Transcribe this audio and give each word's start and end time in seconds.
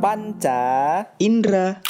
Panca 0.00 1.04
Indra. 1.18 1.82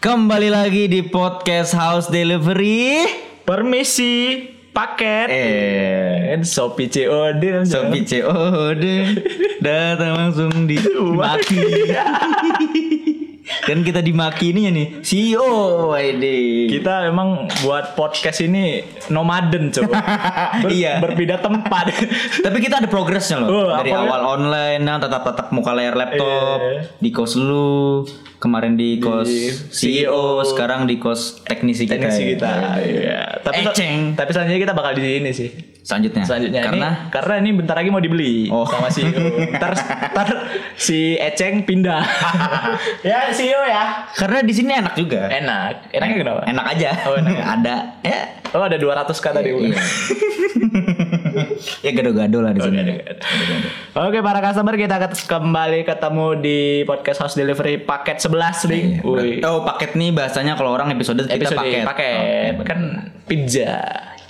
Kembali 0.00 0.48
lagi 0.52 0.88
di 0.88 1.04
podcast 1.04 1.72
House 1.72 2.08
Delivery. 2.12 3.04
Permisi 3.44 4.59
Paket. 4.70 5.26
Eh, 5.28 6.38
Shopee 6.46 6.88
COD 6.88 7.66
Sopi 7.66 8.00
COD 8.06 8.84
datang 9.60 10.12
langsung 10.16 10.52
dimaki. 10.64 11.58
Dan 13.62 13.80
kita 13.80 14.00
dimaki 14.00 14.50
ini 14.50 14.68
nih 14.68 14.86
CEO 15.00 15.50
ini. 15.94 16.66
Kita 16.66 17.04
memang 17.04 17.44
buat 17.60 17.92
podcast 17.92 18.40
ini 18.40 18.80
nomaden 19.08 19.68
coba 19.70 20.00
Ber- 20.62 20.70
Iya. 20.70 20.98
Berpindah 20.98 21.38
tempat 21.38 21.92
Tapi 22.44 22.56
kita 22.58 22.78
ada 22.78 22.88
progresnya 22.88 23.38
loh. 23.38 23.48
Oh, 23.50 23.68
Dari 23.74 23.90
ya? 23.90 24.00
awal 24.00 24.22
online, 24.38 24.80
nah 24.80 24.96
tetap 24.96 25.22
tetap 25.22 25.50
muka 25.50 25.70
layar 25.70 25.94
laptop, 25.94 26.58
Iya. 26.58 26.80
di 26.96 27.10
kos 27.10 27.34
lu, 27.34 28.04
kemarin 28.36 28.74
di 28.74 28.96
kos 28.96 29.28
CEO, 29.68 29.68
CEO, 29.68 30.22
sekarang 30.44 30.84
di 30.84 30.96
kos 30.96 31.42
teknisi, 31.42 31.84
Teknisi 31.84 32.34
kita. 32.34 32.48
kita 32.48 32.52
ya. 32.78 32.80
Iya. 32.80 33.20
Tapi 33.40 33.60
Eceng. 33.62 33.96
Tapi 34.14 34.30
selanjutnya 34.30 34.60
kita 34.62 34.74
bakal 34.74 34.92
di 34.94 35.02
ini 35.16 35.30
sih 35.30 35.50
Selanjutnya. 35.80 36.22
Selanjutnya 36.22 36.62
karena 36.62 36.88
ini 36.88 37.10
Karena 37.10 37.34
ini 37.38 37.50
bentar 37.52 37.74
lagi 37.74 37.88
mau 37.88 37.98
dibeli 37.98 38.46
Oh. 38.48 38.62
Sama 38.62 38.86
CEO 38.86 39.16
Ntar, 39.56 39.72
ntar 40.10 40.28
si 40.74 41.16
Eceng 41.16 41.64
pindah 41.64 42.04
Ya 43.08 43.30
CEO 43.30 43.62
ya 43.62 44.06
karena 44.12 44.40
di 44.40 44.52
sini 44.52 44.70
enak 44.72 44.94
juga. 44.94 45.26
Enak 45.26 45.90
Enaknya 45.90 46.16
kenapa? 46.16 46.40
Enak 46.44 46.66
aja. 46.68 46.90
Oh, 47.04 47.14
enak. 47.14 47.34
ada 47.56 47.74
ya 48.00 48.20
Oh 48.50 48.60
ada 48.60 48.74
200 48.74 49.06
k 49.14 49.26
tadi 49.30 49.50
Iya. 49.50 49.78
ya 51.80 51.90
gado-gado 51.92 52.38
lah 52.40 52.50
di 52.50 52.60
sini. 52.60 52.98
Oke 53.92 54.18
para 54.20 54.40
customer 54.40 54.74
kita 54.74 54.96
kembali 55.24 55.84
ketemu 55.84 56.26
di 56.36 56.58
podcast 56.82 57.22
house 57.22 57.34
delivery 57.34 57.78
paket 57.78 58.18
11 58.18 58.66
nih. 58.66 58.82
Iya, 58.98 59.06
Wih. 59.06 59.38
Oh, 59.44 59.62
paket 59.62 59.94
nih 59.94 60.10
bahasanya 60.10 60.54
kalau 60.54 60.74
orang 60.74 60.90
episode, 60.90 61.22
kita 61.22 61.36
Episode 61.36 61.58
paket. 61.58 61.84
paket. 61.86 62.52
Kan 62.66 62.80
pizza. 63.24 63.70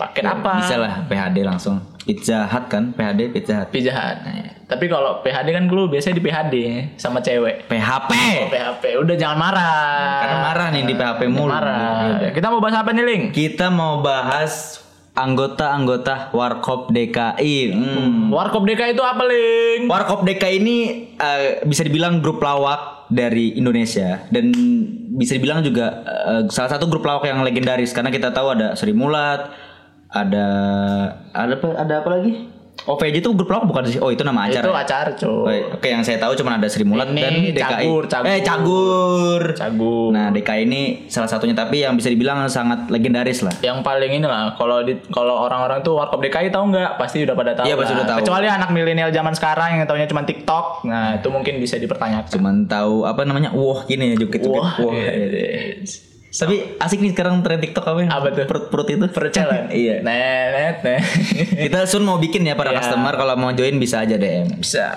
Paket 0.00 0.24
apa? 0.24 0.52
Bisa 0.64 0.76
lah 0.80 1.04
PHD 1.04 1.44
langsung. 1.44 1.76
Pizza 2.00 2.48
Hut 2.48 2.64
kan, 2.72 2.96
PHD 2.96 3.28
Pizza 3.28 3.52
Hut. 3.60 3.68
Pizza 3.68 3.92
Hut. 3.92 4.18
Tapi 4.64 4.84
kalau 4.88 5.20
PHD 5.20 5.48
kan 5.52 5.64
dulu 5.68 5.92
biasanya 5.92 6.16
di 6.16 6.24
PHD 6.24 6.56
sama 6.96 7.20
cewek. 7.20 7.68
PHP. 7.68 8.10
Oh, 8.16 8.48
PHP. 8.48 8.84
Udah 9.04 9.16
jangan 9.20 9.36
marah. 9.36 10.18
Karena 10.24 10.38
marah 10.40 10.66
nih 10.72 10.82
di 10.88 10.94
PHP 10.96 11.20
mulu. 11.28 11.52
Marah. 11.52 12.32
Kita 12.32 12.48
mau 12.48 12.58
bahas 12.64 12.76
apa 12.80 12.90
nih, 12.96 13.04
Ling? 13.04 13.22
Kita 13.36 13.68
mau 13.68 14.00
bahas 14.00 14.80
anggota-anggota 15.12 16.32
Warkop 16.32 16.88
DKI. 16.94 17.76
Hmm. 17.76 18.32
Warkop 18.32 18.64
DK 18.64 18.96
itu 18.96 19.02
apa, 19.04 19.22
Ling? 19.28 19.90
Warkop 19.90 20.24
DKI 20.24 20.56
ini 20.62 20.76
eh, 21.20 21.60
bisa 21.68 21.84
dibilang 21.84 22.24
grup 22.24 22.40
lawak 22.40 23.10
dari 23.10 23.58
Indonesia 23.58 24.22
dan 24.30 24.54
bisa 25.18 25.34
dibilang 25.34 25.60
juga 25.66 26.06
eh, 26.06 26.42
salah 26.48 26.70
satu 26.72 26.86
grup 26.86 27.02
lawak 27.02 27.26
yang 27.26 27.42
legendaris 27.42 27.90
karena 27.90 28.08
kita 28.08 28.30
tahu 28.30 28.54
ada 28.54 28.78
Sri 28.78 28.94
Mulat, 28.94 29.50
ada 30.10 30.46
ada 31.30 31.52
apa 31.54 31.66
ada 31.76 31.94
apa 32.02 32.10
lagi? 32.12 32.32
OVJ 32.80 33.20
itu 33.20 33.28
grup 33.36 33.52
lawak 33.52 33.68
bukan 33.68 33.82
sih? 33.84 34.00
Oh 34.00 34.08
itu 34.08 34.24
nama 34.24 34.48
acara. 34.48 34.64
Itu 34.64 34.72
ya? 34.72 34.80
acara, 34.80 35.10
cuy. 35.12 35.58
Oke, 35.68 35.92
yang 35.92 36.00
saya 36.00 36.16
tahu 36.16 36.32
cuma 36.32 36.56
ada 36.56 36.64
Sri 36.64 36.80
Mulat 36.80 37.12
Ini 37.12 37.20
dan 37.20 37.32
DKI. 37.52 37.60
Cagur, 37.60 38.02
Cagur. 38.08 38.24
Eh, 38.26 38.40
Cagur. 38.40 39.42
Cagur. 39.52 40.10
Nah, 40.10 40.32
DKI 40.32 40.62
ini 40.64 40.82
salah 41.04 41.28
satunya 41.28 41.52
tapi 41.52 41.84
yang 41.84 41.92
bisa 41.92 42.08
dibilang 42.08 42.40
sangat 42.48 42.88
legendaris 42.88 43.44
lah. 43.44 43.52
yang 43.60 43.84
paling 43.84 44.08
ini 44.10 44.24
lah 44.24 44.56
kalau 44.56 44.80
di 44.80 44.96
kalau 45.12 45.44
orang-orang 45.44 45.84
tuh 45.84 45.92
warkop 45.94 46.24
DKI 46.24 46.48
tahu 46.48 46.72
nggak 46.72 46.96
pasti 46.96 47.20
udah 47.20 47.36
pada 47.36 47.52
tahu 47.52 47.68
Iya, 47.68 47.74
pasti 47.76 47.92
udah 47.92 48.06
tahu. 48.08 48.18
kecuali 48.24 48.46
anak 48.48 48.68
milenial 48.72 49.12
zaman 49.12 49.34
sekarang 49.36 49.68
yang 49.70 49.84
taunya 49.84 50.08
cuma 50.08 50.24
TikTok 50.24 50.64
nah 50.82 51.20
itu 51.20 51.28
mungkin 51.28 51.60
bisa 51.60 51.76
dipertanyakan 51.76 52.32
Cuman 52.32 52.54
tahu 52.64 53.04
apa 53.04 53.28
namanya? 53.28 53.52
Wah, 53.52 53.84
gini 53.84 54.10
ya 54.10 54.16
jukit-jukit. 54.16 54.56
wah 54.56 54.80
Wah. 54.80 54.96
Tapi 56.30 56.78
asik 56.78 56.98
nih 56.98 57.10
sekarang 57.10 57.42
tren 57.42 57.58
TikTok 57.58 57.82
apa? 57.84 58.00
ya? 58.00 58.08
Apa 58.08 58.28
tuh? 58.30 58.44
Perut-perut 58.44 58.88
itu. 58.88 59.04
percelan 59.06 59.66
iya. 59.74 59.98
net 59.98 60.78
net 60.80 61.02
Kita 61.66 61.84
soon 61.84 62.02
mau 62.02 62.16
bikin 62.16 62.42
ya 62.42 62.54
para 62.54 62.70
Iya. 62.70 62.78
customer 62.80 63.14
kalau 63.14 63.34
mau 63.34 63.50
join 63.50 63.76
bisa 63.76 64.00
aja 64.00 64.14
DM. 64.14 64.56
bisa 64.56 64.94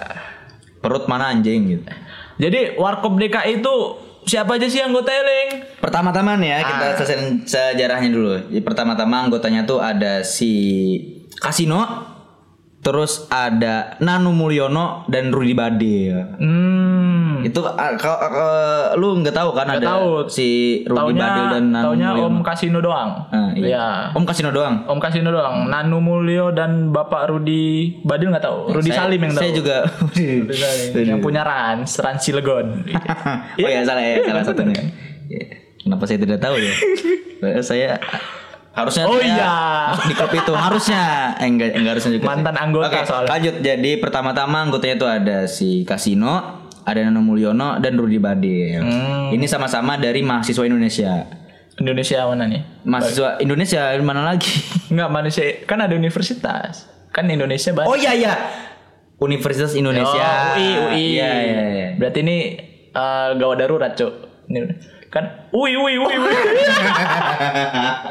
Perut 0.78 1.06
mana 1.06 1.30
anjing 1.30 1.62
gitu. 1.72 1.90
jadi 2.36 2.76
warkop 2.76 3.16
DKI 3.16 3.60
itu 3.60 3.76
siapa 4.24 4.56
aja 4.56 4.66
sih 4.66 4.80
anggota 4.80 5.10
Eling 5.10 5.64
Pertama-tama 5.78 6.36
nih 6.36 6.50
ya 6.50 6.60
kita 6.62 6.86
Ah. 6.86 6.94
selesaiin 6.96 7.26
sejarahnya 7.44 8.10
dulu. 8.10 8.34
Jadi 8.48 8.62
pertama-tama 8.62 9.16
anggotanya 9.22 9.64
tuh 9.64 9.80
ada 9.80 10.22
si 10.22 10.52
Kasino, 11.34 11.82
terus 12.84 13.26
ada 13.28 13.96
Nanu 13.98 14.30
Mulyono 14.30 15.08
dan 15.08 15.32
Rudi 15.32 15.52
Badil. 15.52 16.36
hmm 16.36 17.42
Itu 17.42 17.64
ah, 17.64 17.96
kalau 17.96 18.20
ah, 18.20 18.86
lu 18.94 19.18
nggak 19.18 19.32
tahu 19.32 19.52
kan 19.52 19.66
Nggak 19.66 19.80
ada 19.80 19.88
tahu. 19.90 20.28
si 20.28 20.48
Rudi 20.84 21.00
taunya 21.16 21.24
Badil 21.24 21.46
dan 21.50 21.64
Nanu 21.70 21.84
taunya 21.86 22.08
Mulyono. 22.10 22.28
Om 22.30 22.38
Kasino 22.42 22.80
doang 22.80 23.10
Ah, 23.30 23.50
iya. 23.54 23.64
Iya. 23.66 23.86
Om 24.12 24.24
Kasino 24.24 24.50
doang. 24.50 24.76
Om 24.86 25.00
Kasino 25.00 25.30
doang 25.30 25.56
Nanu 25.66 25.98
Mulyo 25.98 26.52
dan 26.52 26.72
Bapak 26.90 27.28
Rudi 27.28 27.64
Badil 28.02 28.30
nggak 28.30 28.44
tahu 28.44 28.58
Rudi 28.74 28.90
Saya- 28.90 29.08
Salim 29.08 29.20
yang 29.22 29.32
tahu 29.32 29.42
Saya 29.42 29.52
juga. 29.54 29.78
Rudi 30.04 30.28
Salim 30.54 31.06
yang 31.08 31.20
punya 31.20 31.42
Rans 31.42 31.92
Rans 31.98 32.20
Cilegon 32.20 32.84
oh 33.58 33.70
ya 33.70 33.82
salah 33.82 34.04
ya 34.04 34.20
salah 34.22 34.44
satunya. 34.44 34.76
Ya, 35.26 35.40
Kenapa 35.80 36.04
saya 36.04 36.20
tidak 36.20 36.38
tahu 36.38 36.56
ya? 36.58 36.74
saya 37.62 37.96
harusnya 38.74 39.06
Oh 39.06 39.22
iya. 39.22 39.94
masuk 39.94 40.06
di 40.10 40.16
klub 40.18 40.34
itu 40.34 40.54
harusnya 40.58 41.04
eh, 41.38 41.46
enggak 41.46 41.78
enggak 41.78 41.92
harusnya 41.98 42.12
juga. 42.18 42.26
Mantan 42.26 42.56
anggota 42.58 42.88
Oke, 42.90 43.00
soalnya. 43.06 43.30
Lanjut 43.30 43.56
jadi 43.62 43.92
pertama-tama 44.02 44.58
anggotanya 44.66 44.96
itu 44.98 45.08
ada 45.08 45.38
si 45.46 45.86
Kasino, 45.86 46.66
ada 46.82 47.00
Nano 47.06 47.22
Mulyono 47.22 47.78
dan 47.78 47.94
Rudi 47.94 48.18
Badil. 48.18 48.82
Hmm. 48.82 49.30
Ini 49.30 49.46
sama-sama 49.46 50.02
dari 50.02 50.26
mahasiswa 50.26 50.66
Indonesia. 50.66 51.22
Indonesia 51.78 52.18
mana 52.26 52.46
nih? 52.50 52.62
Mahasiswa 52.86 53.30
Indonesia 53.42 53.82
di 53.94 54.06
mana 54.06 54.22
lagi? 54.26 54.50
Enggak 54.94 55.10
manusia 55.14 55.44
kan 55.70 55.78
ada 55.78 55.94
universitas. 55.94 56.90
Kan 57.14 57.30
Indonesia 57.30 57.70
banyak. 57.78 57.90
Oh 57.90 57.98
iya 57.98 58.18
iya. 58.18 58.34
Universitas 59.22 59.78
Indonesia. 59.78 60.58
Oh, 60.58 60.58
UI, 60.58 60.70
UI. 60.74 61.04
Iya 61.18 61.32
iya 61.46 61.64
iya. 61.70 61.88
Berarti 61.96 62.20
ini 62.26 62.38
eh, 62.90 63.28
gawat 63.38 63.58
darurat, 63.62 63.94
Cuk. 63.94 64.14
Kan 65.14 65.46
UI 65.54 65.78
UI 65.78 66.02
UI. 66.02 66.16
UI. 66.18 66.34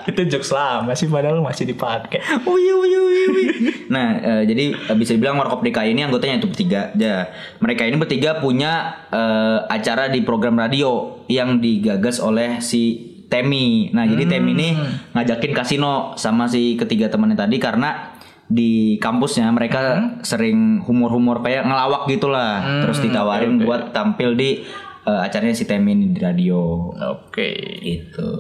Itu 0.14 0.22
jokes 0.30 0.54
lama 0.54 0.94
sih 0.94 1.10
padahal 1.10 1.42
masih 1.42 1.66
dipakai. 1.66 2.22
Ui, 2.46 2.62
ui, 2.62 2.92
ui, 2.94 3.18
ui. 3.26 3.44
nah, 3.90 4.22
eh, 4.22 4.42
jadi 4.46 4.70
eh, 4.70 4.94
bisa 4.94 5.18
dibilang 5.18 5.34
Warkop 5.42 5.66
DKI 5.66 5.98
ini 5.98 6.06
anggotanya 6.06 6.38
itu 6.38 6.46
bertiga 6.46 6.94
aja. 6.94 7.26
Mereka 7.58 7.90
ini 7.90 7.98
bertiga 7.98 8.38
punya 8.38 9.02
eh, 9.10 9.58
acara 9.66 10.14
di 10.14 10.22
program 10.22 10.54
radio 10.54 11.18
yang 11.26 11.58
digagas 11.58 12.22
oleh 12.22 12.62
si 12.62 13.10
Temi. 13.26 13.90
Nah, 13.90 14.06
jadi 14.06 14.38
Temi 14.38 14.54
ini 14.54 14.78
ngajakin 15.18 15.52
kasino 15.58 16.14
sama 16.14 16.46
si 16.46 16.78
ketiga 16.78 17.10
temannya 17.10 17.34
tadi 17.34 17.58
karena 17.58 18.14
di 18.46 19.00
kampusnya 19.00 19.48
mereka 19.50 20.14
sering 20.22 20.84
humor-humor 20.86 21.42
kayak 21.42 21.66
ngelawak 21.66 22.06
gitulah. 22.06 22.86
Terus 22.86 23.02
ditawarin 23.02 23.58
buat 23.58 23.90
tampil 23.90 24.38
di 24.38 24.62
eh, 25.04 25.20
acaranya 25.22 25.54
si 25.54 25.64
Temi 25.64 25.92
ini 25.92 26.10
di 26.10 26.20
radio. 26.20 26.90
Oke. 27.18 27.50
Gitu. 27.82 28.30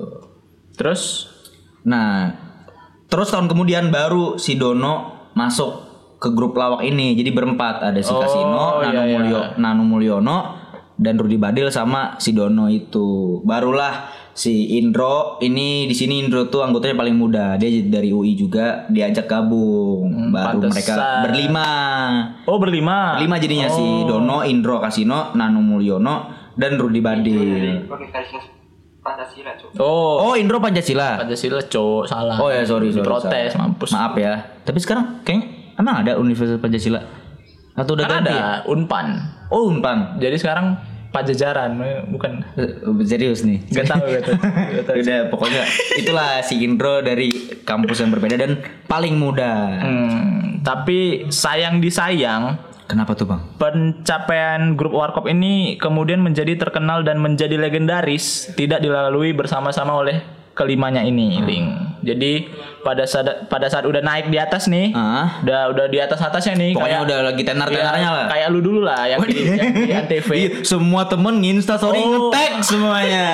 Terus 0.74 1.28
Nah, 1.82 2.30
terus 3.10 3.34
tahun 3.34 3.50
kemudian 3.50 3.90
baru 3.90 4.38
si 4.38 4.54
Dono 4.54 5.26
masuk 5.34 5.70
ke 6.22 6.30
grup 6.30 6.54
lawak 6.54 6.86
ini. 6.86 7.18
Jadi 7.18 7.34
berempat 7.34 7.82
ada 7.82 7.98
si 7.98 8.14
Oh, 8.14 8.22
Kasino, 8.22 8.78
iya, 8.86 8.94
Nano, 8.94 9.02
iya. 9.02 9.18
Mulyo, 9.18 9.40
Nano 9.58 9.82
Mulyono, 9.82 10.38
dan 10.94 11.18
Rudi 11.18 11.42
Badil 11.42 11.74
sama 11.74 12.14
si 12.22 12.30
Dono 12.30 12.70
itu. 12.70 13.42
Barulah 13.42 14.06
si 14.30 14.78
Indro 14.78 15.42
ini 15.42 15.90
di 15.90 15.94
sini 15.98 16.22
Indro 16.22 16.46
tuh 16.46 16.62
anggotanya 16.62 17.02
paling 17.02 17.18
muda. 17.18 17.58
Dia 17.58 17.68
dari 17.82 18.14
UI 18.14 18.38
juga 18.38 18.86
diajak 18.86 19.26
gabung. 19.26 20.30
Baru 20.30 20.62
mereka 20.62 20.94
pantesan. 20.94 21.22
berlima. 21.26 21.68
Oh 22.46 22.62
berlima. 22.62 23.18
Berlima 23.18 23.42
jadinya 23.42 23.66
si 23.66 23.82
Oh. 23.82 24.06
Dono, 24.06 24.46
Indro, 24.46 24.78
Kasino, 24.78 25.34
Nano 25.34 25.58
Mulyono, 25.58 26.41
dan 26.54 26.76
Rudi 26.76 27.00
Badil. 27.00 27.86
Pancasila 29.02 29.50
cuk 29.58 29.70
Oh. 29.76 30.30
Oh, 30.30 30.34
Indro 30.38 30.62
Pancasila. 30.62 31.18
Pancasila 31.18 31.58
cowok 31.60 32.04
salah. 32.06 32.36
Oh 32.38 32.48
ya 32.48 32.62
sorry 32.62 32.94
sorry. 32.94 33.02
Protes 33.02 33.50
salah. 33.50 33.66
mampus. 33.66 33.90
Maaf 33.90 34.14
ya. 34.14 34.32
Tapi 34.62 34.78
sekarang 34.78 35.04
kayaknya 35.20 35.46
emang 35.74 35.94
ada 36.00 36.12
Universitas 36.16 36.62
Pancasila 36.62 37.02
atau 37.72 37.96
udah 37.96 38.04
Kan 38.04 38.22
ganti? 38.22 38.30
ada 38.30 38.62
Unpan. 38.64 39.06
Oh 39.48 39.66
Unpan. 39.66 40.16
Jadi 40.16 40.36
sekarang 40.36 40.78
Pajajaran 41.10 41.76
bukan 42.08 42.40
Eh, 42.56 42.72
Serius 43.04 43.44
nih. 43.44 43.60
Gak 43.68 43.84
tahu 43.84 44.00
gak 44.06 44.22
tahu. 44.22 44.36
Gak 44.48 44.84
tahu. 44.86 44.96
Udah 45.04 45.18
pokoknya 45.28 45.62
itulah 45.92 46.40
si 46.40 46.64
Indro 46.64 47.04
dari 47.04 47.28
kampus 47.60 48.00
yang 48.00 48.08
berbeda 48.08 48.40
dan 48.40 48.56
paling 48.88 49.20
muda. 49.20 49.76
Hmm, 49.76 50.64
Tapi 50.64 51.28
sayang 51.28 51.84
disayang, 51.84 52.56
Kenapa 52.84 53.12
tuh 53.12 53.24
bang? 53.24 53.40
pencapaian 53.56 54.72
grup 54.72 54.92
Warkop 54.92 55.24
ini 55.24 55.76
kemudian 55.76 56.18
menjadi 56.18 56.54
terkenal 56.56 57.00
dan 57.00 57.16
menjadi 57.16 57.56
legendaris 57.56 58.52
tidak 58.52 58.78
dilalui 58.78 59.30
bersama-sama 59.30 59.96
oleh 59.96 60.20
kelimanya 60.52 61.00
ini, 61.00 61.32
Hmm. 61.34 61.46
Ling. 61.46 61.66
Jadi 62.02 62.50
pada 62.82 63.06
saat 63.06 63.24
pada 63.46 63.64
saat 63.66 63.82
udah 63.82 63.98
naik 63.98 64.26
di 64.26 64.36
atas 64.36 64.66
nih, 64.66 64.92
Ah, 64.92 65.40
udah 65.40 65.70
udah 65.70 65.86
di 65.86 65.96
atas 65.96 66.18
atasnya 66.18 66.52
nih, 66.54 66.74
pokoknya 66.74 66.90
kayak 66.92 67.06
udah 67.06 67.18
lagi 67.24 67.42
tenar-tenarnya 67.42 68.02
Iya, 68.02 68.10
lah. 68.12 68.26
Kayak 68.28 68.48
lu 68.50 68.60
dulu 68.60 68.80
lah 68.82 69.02
yang 69.06 69.20
di, 69.22 69.36
yang 69.38 69.72
di 69.72 69.92
Antv. 69.94 70.28
Iya, 70.28 70.48
semua 70.62 71.06
temen 71.06 71.34
nginsta 71.38 71.78
story 71.78 71.96
Oh. 71.96 72.28
nge-tag 72.28 72.52
semuanya. 72.60 73.28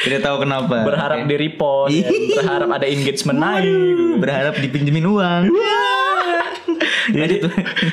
Tidak 0.00 0.20
tahu 0.22 0.36
kenapa. 0.40 0.76
berharap 0.80 1.18
Oke. 1.18 1.28
di 1.28 1.36
repost, 1.36 1.92
ya. 1.92 2.08
berharap 2.40 2.68
ada 2.72 2.86
engagement 2.86 3.38
naik. 3.38 3.66
berharap 4.16 4.54
dipinjemin 4.56 5.04
uang. 5.04 5.42
Jadi, 7.06 7.36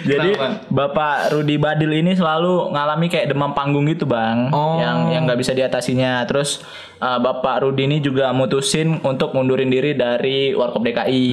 jadi? 0.04 0.30
Bapak 0.68 1.32
Rudi 1.32 1.56
Badil 1.56 1.94
ini 1.94 2.14
selalu 2.14 2.72
ngalami 2.72 3.08
kayak 3.08 3.30
demam 3.30 3.54
panggung 3.54 3.86
gitu 3.86 4.04
bang, 4.04 4.50
Oh. 4.50 4.82
yang 4.82 5.10
yang 5.10 5.24
nggak 5.24 5.38
bisa 5.38 5.52
diatasinya. 5.52 6.26
Terus 6.26 6.62
uh, 6.98 7.18
Bapak 7.18 7.62
Rudi 7.62 7.86
ini 7.86 7.98
juga 8.00 8.32
mutusin 8.32 8.98
untuk 9.02 9.32
mundurin 9.32 9.68
diri 9.68 9.94
dari 9.94 10.52
Warkop 10.52 10.82
DKI. 10.82 11.26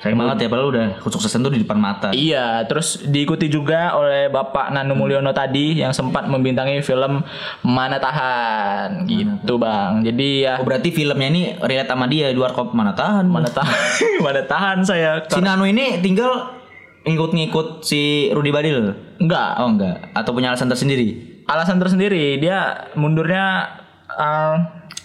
Sayang 0.00 0.16
banget 0.16 0.36
ya, 0.40 0.48
padahal 0.48 0.68
udah 0.72 0.86
kesuksesan 1.04 1.44
tuh 1.44 1.52
di 1.52 1.60
depan 1.60 1.76
mata. 1.76 2.08
Iya, 2.16 2.64
terus 2.64 3.04
diikuti 3.04 3.52
juga 3.52 3.92
oleh 3.92 4.32
Bapak 4.32 4.72
Nanu 4.72 4.96
Mulyono 4.96 5.28
tadi 5.30 5.76
yang 5.76 5.92
sempat 5.92 6.24
membintangi 6.24 6.80
film 6.80 7.20
Mana 7.60 8.00
Tahan 8.00 9.04
gitu 9.04 9.60
bang. 9.60 10.00
Jadi 10.00 10.48
ya 10.48 10.56
Oh, 10.56 10.64
berarti 10.64 10.88
filmnya 10.88 11.28
ini 11.28 11.52
relate 11.60 11.84
sama 11.84 12.08
dia 12.08 12.32
di 12.32 12.40
warkop 12.40 12.72
mana 12.72 12.96
tahan. 12.96 13.28
Mana 13.28 13.52
Tahan, 13.52 13.76
Mana 14.24 14.40
Tahan 14.40 14.78
saya 14.88 15.20
Si 15.28 15.36
Nano 15.36 15.68
ini 15.68 16.00
tinggal 16.00 16.59
ngikut-ngikut 17.02 17.80
si 17.80 18.00
Rudy 18.28 18.50
Badil. 18.50 18.92
enggak 19.16 19.48
Oh 19.58 19.68
enggak, 19.68 20.12
atau 20.12 20.30
punya 20.30 20.50
alasan 20.50 20.66
tersendiri. 20.66 21.42
alasan 21.44 21.76
tersendiri 21.76 22.36
dia 22.36 22.58
mundurnya 22.94 23.66
uh, 24.08 24.54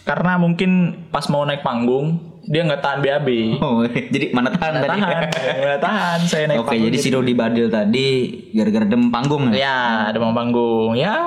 karena 0.04 0.38
mungkin 0.38 0.72
pas 1.10 1.26
mau 1.26 1.42
naik 1.42 1.60
panggung 1.60 2.22
dia 2.46 2.62
nggak 2.62 2.78
tahan 2.78 3.00
BAB 3.02 3.30
Oh, 3.58 3.82
jadi 4.14 4.30
mana 4.30 4.54
tahan 4.54 4.78
nggak 4.78 4.86
tadi. 4.86 5.02
tahan 5.02 5.24
nggak 5.58 5.80
tahan 5.82 6.20
saya 6.22 6.44
naik 6.46 6.62
Oke, 6.62 6.70
panggung 6.70 6.86
jadi 6.86 6.98
si 7.00 7.10
Rudy 7.10 7.34
Badil 7.34 7.68
tadi 7.68 8.08
gara-gara 8.54 8.86
dem 8.86 9.10
panggung 9.10 9.50
ya. 9.50 9.58
ya 9.58 9.78
demam 10.14 10.32
panggung 10.32 10.94
ya 10.94 11.18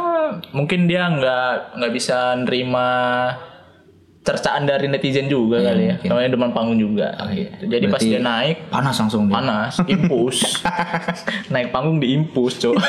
mungkin 0.54 0.86
dia 0.86 1.10
nggak 1.10 1.74
nggak 1.74 1.92
bisa 1.92 2.38
nerima 2.38 2.88
cercaan 4.28 4.62
dari 4.62 4.86
netizen 4.86 5.24
juga 5.24 5.56
kali 5.62 5.88
ya 5.88 5.96
namanya 6.04 6.28
demam 6.30 6.52
panggung 6.52 6.76
juga 6.76 7.08
gitu. 7.30 7.64
jadi 7.66 7.84
pas 7.86 7.96
Berarti- 7.96 8.10
dia 8.10 8.20
naik 8.20 8.56
Panas 8.68 8.96
langsung 8.98 9.24
dia. 9.24 9.34
panas 9.34 9.72
impus 9.88 10.36
naik 11.48 11.68
panggung 11.70 11.96
diimpus 11.96 12.52
cok 12.58 12.76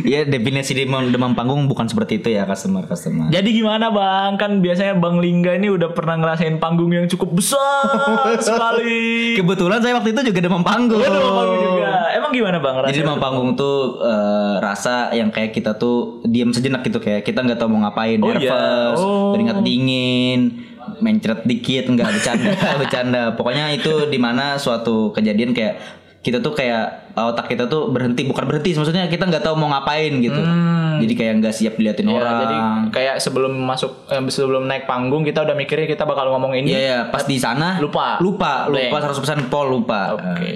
Iya, 0.00 0.24
definisi 0.24 0.72
demam, 0.72 1.10
demam 1.10 1.34
panggung 1.34 1.66
bukan 1.66 1.84
seperti 1.84 2.16
itu 2.16 2.30
ya 2.30 2.46
customer 2.46 2.86
customer. 2.86 3.28
Jadi 3.28 3.50
gimana 3.52 3.90
bang? 3.90 4.38
Kan 4.38 4.62
biasanya 4.62 4.94
Bang 4.94 5.18
Lingga 5.18 5.52
ini 5.52 5.68
udah 5.68 5.90
pernah 5.90 6.16
ngerasain 6.16 6.56
panggung 6.56 6.88
yang 6.88 7.04
cukup 7.04 7.34
besar 7.34 7.84
sekali. 8.40 9.34
Kebetulan 9.34 9.82
saya 9.82 9.98
waktu 9.98 10.14
itu 10.14 10.22
juga 10.24 10.40
demam 10.40 10.62
panggung. 10.62 11.02
Demam 11.02 11.18
panggung 11.34 11.60
juga. 11.74 11.92
Emang 12.10 12.30
gimana 12.30 12.56
bang? 12.56 12.74
Jadi 12.86 12.98
demam 13.00 13.18
panggung 13.18 13.50
tuh 13.52 13.76
eh, 14.00 14.54
rasa 14.58 15.12
yang 15.12 15.28
kayak 15.28 15.50
kita 15.50 15.74
tuh 15.74 16.22
diam 16.24 16.50
sejenak 16.50 16.80
gitu 16.82 16.98
kayak 16.98 17.20
kita 17.22 17.42
nggak 17.42 17.58
tahu 17.58 17.68
mau 17.68 17.84
ngapain, 17.84 18.16
Oh, 18.18 18.30
iya. 18.30 18.48
nervous, 18.48 18.98
Oh. 18.98 19.34
keringat 19.34 19.60
dingin, 19.60 20.40
mencret 20.98 21.42
dikit, 21.42 21.86
nggak 21.86 22.08
bercanda, 22.10 22.50
bercanda. 22.80 23.22
Pokoknya 23.32 23.70
itu 23.70 24.06
di 24.06 24.16
mana 24.16 24.54
suatu 24.54 25.10
kejadian 25.10 25.50
kayak 25.50 25.74
kita 26.18 26.38
tuh 26.38 26.50
kayak 26.50 27.14
otak 27.14 27.46
kita 27.46 27.64
tuh 27.64 27.88
berhenti, 27.88 28.26
bukan 28.26 28.44
berhenti, 28.44 28.74
maksudnya 28.74 29.06
kita 29.06 29.24
nggak 29.24 29.40
tahu 29.40 29.54
mau 29.54 29.70
ngapain 29.70 30.12
gitu. 30.18 30.42
Jadi 30.98 31.12
kayak 31.14 31.32
nggak 31.38 31.54
siap 31.54 31.74
diliatin 31.74 32.04
Hmm. 32.04 32.12
Iya, 32.12 32.20
orang. 32.20 32.38
jadi 32.38 32.56
kayak 32.90 33.14
sebelum 33.18 33.52
masuk 33.54 33.90
eh, 34.06 34.18
sebelum 34.26 34.66
naik 34.66 34.84
panggung 34.84 35.22
kita 35.22 35.46
udah 35.46 35.54
mikirnya 35.54 35.86
kita 35.86 36.02
bakal 36.02 36.26
ngomong 36.28 36.58
ini. 36.58 36.74
Iya 36.74 36.80
ya, 36.80 36.98
pas 37.06 37.22
di 37.22 37.38
sana 37.38 37.78
Lupa. 37.78 38.18
lupa, 38.18 38.66
lupa 38.66 38.98
100% 38.98 39.46
pol 39.46 39.70
lupa. 39.70 40.18
Oke. 40.18 40.54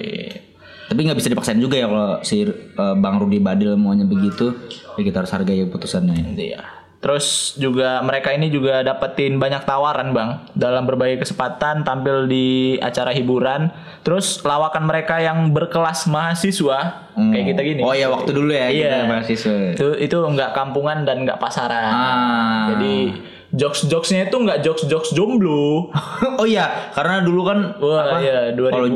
Tapi 0.83 0.99
nggak 0.99 1.17
bisa 1.17 1.31
dipaksain 1.31 1.57
juga 1.57 1.79
ya 1.79 1.87
kalau 1.87 2.21
si 2.21 2.43
eh, 2.43 2.95
Bang 2.99 3.17
Rudi 3.17 3.39
Badil 3.39 3.79
maunya 3.79 4.05
begitu, 4.05 4.51
ya 4.99 5.03
kita 5.03 5.23
harus 5.23 5.31
hargai 5.31 5.63
putusannya. 5.65 6.35
Iya. 6.35 6.82
Terus 7.03 7.59
juga 7.59 7.99
mereka 8.07 8.31
ini 8.31 8.47
juga 8.47 8.87
dapetin 8.87 9.35
banyak 9.35 9.67
tawaran 9.67 10.15
bang 10.15 10.39
dalam 10.55 10.87
berbagai 10.87 11.27
kesempatan 11.27 11.83
tampil 11.83 12.31
di 12.31 12.79
acara 12.79 13.11
hiburan. 13.11 13.75
Terus 14.07 14.39
lawakan 14.47 14.87
mereka 14.87 15.19
yang 15.19 15.51
berkelas 15.51 16.07
mahasiswa 16.07 17.11
kayak 17.19 17.47
kita 17.53 17.61
gini. 17.67 17.81
Oh 17.83 17.91
ya 17.91 18.07
waktu 18.07 18.31
dulu 18.31 18.55
ya 18.55 18.71
Iya. 18.71 19.11
mahasiswa. 19.11 19.75
itu 19.75 19.99
itu 19.99 20.15
nggak 20.15 20.55
kampungan 20.55 21.03
dan 21.03 21.27
nggak 21.27 21.43
pasaran. 21.43 21.91
Ah. 21.91 22.71
Jadi 22.71 23.19
jokes 23.53 23.85
jokesnya 23.85 24.27
itu 24.27 24.37
nggak 24.37 24.61
jokes 24.61 24.85
jokes 24.85 25.11
jomblo. 25.13 25.93
oh 26.41 26.47
iya, 26.47 26.91
karena 26.91 27.21
dulu 27.21 27.45
kan 27.45 27.59
Wah 27.77 28.01
apa? 28.03 28.17
iya 28.19 28.51
Kalau 28.51 28.89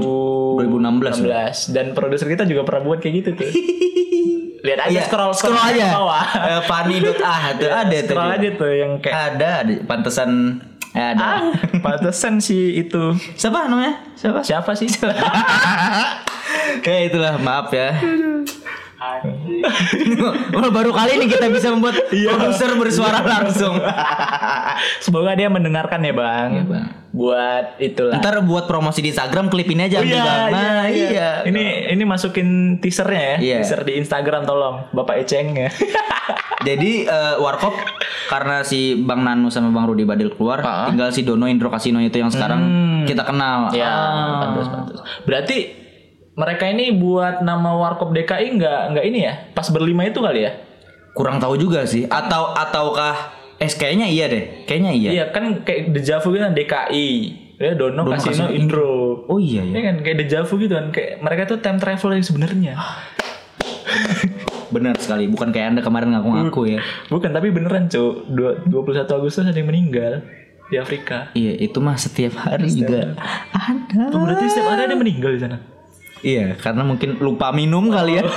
2016 0.59 1.23
2016 1.23 1.71
dan 1.71 1.87
produser 1.93 2.27
kita 2.27 2.43
juga 2.43 2.65
pernah 2.65 2.83
buat 2.83 2.99
kayak 2.99 3.15
gitu 3.17 3.31
tuh. 3.35 3.51
Lihat 4.67 4.81
aja 4.83 4.91
Iya, 4.91 5.03
scroll 5.05 5.31
scroll 5.31 5.55
aja. 5.55 5.85
ke 5.85 5.95
bawah. 5.95 6.25
Eh, 6.49 6.61
Funny.ah 6.65 7.43
tuh 7.55 7.69
ada 7.69 7.87
tuh. 7.93 8.01
scroll 8.03 8.27
dia. 8.27 8.37
aja 8.37 8.49
tuh 8.53 8.73
yang 8.73 8.93
kayak 8.99 9.17
Ada, 9.31 9.49
ada 9.61 9.73
pantesan 9.85 10.31
eh, 10.91 11.07
ada. 11.13 11.21
ah 11.23 11.39
pantesan 11.79 12.41
sih 12.41 12.75
itu. 12.77 13.15
Siapa 13.37 13.69
namanya? 13.69 14.01
Siapa? 14.17 14.41
Siapa 14.41 14.73
sih? 14.73 14.89
ya 16.83 16.99
itulah, 17.05 17.37
maaf 17.37 17.69
ya. 17.71 17.93
Baru 20.69 20.91
kali 20.91 21.17
ini 21.17 21.27
kita 21.27 21.49
bisa 21.49 21.71
membuat 21.71 21.97
Iya. 22.09 22.33
produser 22.33 22.71
bersuara 22.75 23.21
langsung. 23.23 23.79
Semoga 24.99 25.33
dia 25.33 25.49
mendengarkan 25.49 26.01
ya 26.01 26.13
bang. 26.13 26.49
Iya, 26.53 26.65
Bang. 26.65 26.87
Buat 27.11 27.81
itulah. 27.81 28.21
Ntar 28.21 28.45
buat 28.45 28.65
promosi 28.67 29.01
di 29.01 29.09
Instagram 29.09 29.49
klip 29.49 29.67
ini 29.67 29.89
aja 29.89 29.99
Oh, 29.99 30.05
iya, 30.05 30.21
Bang. 30.21 30.53
Nah, 30.53 30.85
iya, 30.87 31.09
iya. 31.09 31.29
Ini 31.45 31.65
ini 31.91 32.03
masukin 32.05 32.49
teasernya 32.77 33.23
ya. 33.23 33.37
Iya. 33.39 33.57
Teaser 33.63 33.81
di 33.83 33.93
Instagram 33.97 34.45
tolong, 34.45 34.93
Bapak 34.93 35.25
Eceng 35.25 35.57
ya. 35.57 35.71
Jadi 36.69 37.07
eh, 37.07 37.35
Warkop 37.39 37.73
karena 38.27 38.61
si 38.61 38.99
Bang 38.99 39.23
Nanu 39.23 39.49
sama 39.49 39.71
Bang 39.71 39.87
Rudi 39.87 40.03
Badil 40.03 40.35
keluar, 40.35 40.59
Ah. 40.61 40.91
tinggal 40.91 41.09
si 41.09 41.23
Dono 41.23 41.47
Indro 41.47 41.71
Kasino 41.71 42.03
itu 42.03 42.19
yang 42.19 42.29
sekarang 42.29 42.61
kita 43.07 43.23
kenal. 43.23 43.71
Ya, 43.71 43.87
Ah. 43.87 44.41
pantas 44.43 44.67
pantas. 44.67 44.99
Berarti 45.23 45.86
mereka 46.37 46.69
ini 46.69 46.93
buat 46.93 47.41
nama 47.41 47.73
Warkop 47.73 48.13
DKI 48.13 48.61
nggak 48.61 48.81
nggak 48.93 49.05
ini 49.09 49.19
ya? 49.25 49.35
Pas 49.57 49.67
berlima 49.73 50.05
itu 50.05 50.21
kali 50.21 50.45
ya? 50.45 50.53
Kurang 51.17 51.41
tahu 51.41 51.57
juga 51.57 51.89
sih. 51.89 52.05
Atau 52.05 52.53
ataukah 52.53 53.33
eh 53.57 53.73
kayaknya 53.73 54.05
iya 54.05 54.29
deh. 54.29 54.69
Kayaknya 54.69 54.93
iya. 54.93 55.11
Iya 55.17 55.25
kan 55.33 55.65
kayak 55.65 55.97
dejavu 55.97 56.37
gitu 56.37 56.45
kan 56.45 56.53
DKI. 56.53 57.11
Ya 57.57 57.73
Dono, 57.73 58.05
Dono, 58.05 58.13
Kasino, 58.13 58.29
Kasino, 58.29 58.47
Indro. 58.53 59.25
Oh 59.33 59.41
iya 59.41 59.65
Ini 59.65 59.81
ya. 59.81 59.83
kan 59.89 59.97
kayak 60.05 60.17
dejavu 60.29 60.61
gitu 60.61 60.77
kan 60.77 60.93
kayak 60.93 61.25
mereka 61.25 61.43
tuh 61.49 61.59
time 61.65 61.81
travel 61.81 62.13
yang 62.13 62.21
sebenarnya. 62.21 62.75
Benar 64.77 65.01
sekali. 65.01 65.25
Bukan 65.25 65.57
kayak 65.57 65.73
Anda 65.73 65.81
kemarin 65.81 66.13
ngaku-ngaku 66.13 66.77
ya. 66.77 66.81
Bukan 67.13 67.33
tapi 67.33 67.49
beneran, 67.49 67.89
Cuk. 67.89 68.29
Dua- 68.29 68.61
21 68.69 69.09
Agustus 69.09 69.49
ada 69.49 69.57
yang 69.57 69.73
meninggal 69.73 70.21
di 70.69 70.77
Afrika. 70.77 71.33
Iya, 71.33 71.57
itu 71.65 71.81
mah 71.81 71.97
setiap 71.97 72.45
hari 72.45 72.69
juga 72.69 73.17
ada. 73.17 74.11
Oh, 74.13 74.21
berarti 74.21 74.53
setiap 74.53 74.69
hari 74.77 74.85
ada 74.85 74.93
yang 74.93 75.01
meninggal 75.01 75.33
di 75.33 75.41
sana. 75.41 75.76
Iya, 76.25 76.57
karena 76.57 76.83
mungkin 76.85 77.21
lupa 77.21 77.53
minum 77.53 77.93
kali 77.93 78.21
ya. 78.21 78.25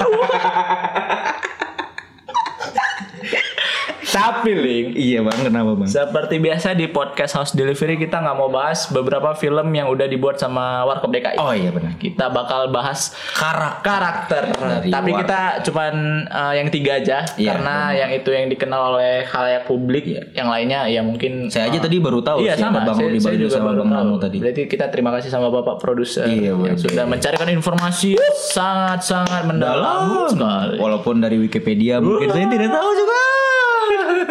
Tapi 4.09 4.51
Ling, 4.51 4.87
iya 4.93 5.21
bang, 5.21 5.37
kenapa 5.43 5.71
bang? 5.75 5.85
seperti 5.85 6.35
biasa 6.37 6.73
di 6.73 6.85
podcast 6.85 7.33
House 7.33 7.53
Delivery 7.53 7.93
kita 7.95 8.17
nggak 8.17 8.33
mau 8.33 8.49
bahas 8.49 8.89
beberapa 8.89 9.33
film 9.33 9.69
yang 9.69 9.85
udah 9.87 10.05
dibuat 10.05 10.35
sama 10.35 10.81
Warkop 10.83 11.09
DKI. 11.09 11.37
Oh 11.37 11.51
iya 11.51 11.69
benar. 11.69 11.93
Kita 11.95 12.27
bakal 12.27 12.69
bahas 12.69 13.13
Karak. 13.31 13.81
karakter. 13.81 14.43
Dari 14.51 14.89
Tapi 14.89 15.09
Warkop. 15.09 15.21
kita 15.23 15.39
cuman 15.63 15.93
uh, 16.25 16.53
yang 16.53 16.67
tiga 16.67 16.97
aja 16.97 17.21
Iya, 17.31 17.53
karena 17.53 17.75
yang 17.93 18.11
itu 18.11 18.29
yang 18.29 18.47
dikenal 18.47 18.81
oleh 18.93 19.23
khalayak 19.23 19.63
publik. 19.63 20.03
Yang 20.33 20.47
lainnya 20.47 20.79
ya 20.85 21.01
mungkin 21.01 21.47
Saya 21.47 21.69
aja 21.69 21.77
tadi 21.79 22.01
baru 22.01 22.19
tahu 22.19 22.41
Iya 22.41 22.57
sih 22.57 22.65
sama, 22.65 22.81
Bang 22.81 22.97
saya, 22.97 23.07
Rudi 23.07 23.19
juga 23.37 23.53
sama 23.53 23.71
baru 23.71 23.83
Bang 23.85 24.17
tadi. 24.17 24.37
Berarti 24.39 24.61
kita 24.65 24.85
terima 24.89 25.13
kasih 25.13 25.29
sama 25.29 25.47
Bapak 25.49 25.77
produser 25.77 26.25
Iya, 26.25 26.57
yang 26.57 26.65
Bang. 26.65 26.81
sudah 26.81 27.05
mencarikan 27.05 27.47
informasi 27.47 28.17
sangat-sangat 28.49 29.45
mendalam 29.45 30.25
sekali. 30.27 30.77
Walaupun 30.77 31.21
dari 31.21 31.37
Wikipedia 31.37 32.01
mungkin 32.01 32.29
saya 32.29 32.47
tidak 32.47 32.71
tahu 32.71 32.91
juga. 32.91 33.17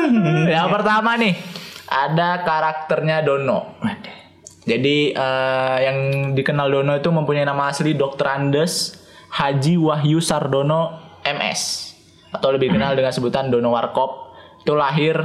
yang 0.57 0.69
pertama 0.71 1.19
nih 1.19 1.35
ada 1.89 2.45
karakternya 2.45 3.25
Dono. 3.25 3.81
Jadi 4.69 5.17
eh, 5.17 5.79
yang 5.83 5.99
dikenal 6.37 6.69
Dono 6.69 6.93
itu 6.97 7.09
mempunyai 7.09 7.49
nama 7.49 7.73
asli 7.73 7.97
Dr. 7.97 8.29
Andes 8.29 9.01
Haji 9.33 9.81
Wahyu 9.81 10.21
Sardono 10.21 11.01
MS 11.25 11.61
atau 12.29 12.53
lebih 12.53 12.73
dikenal 12.73 12.93
dengan 12.93 13.13
sebutan 13.13 13.49
Dono 13.49 13.73
Warkop. 13.73 14.37
Itu 14.61 14.77
lahir 14.77 15.17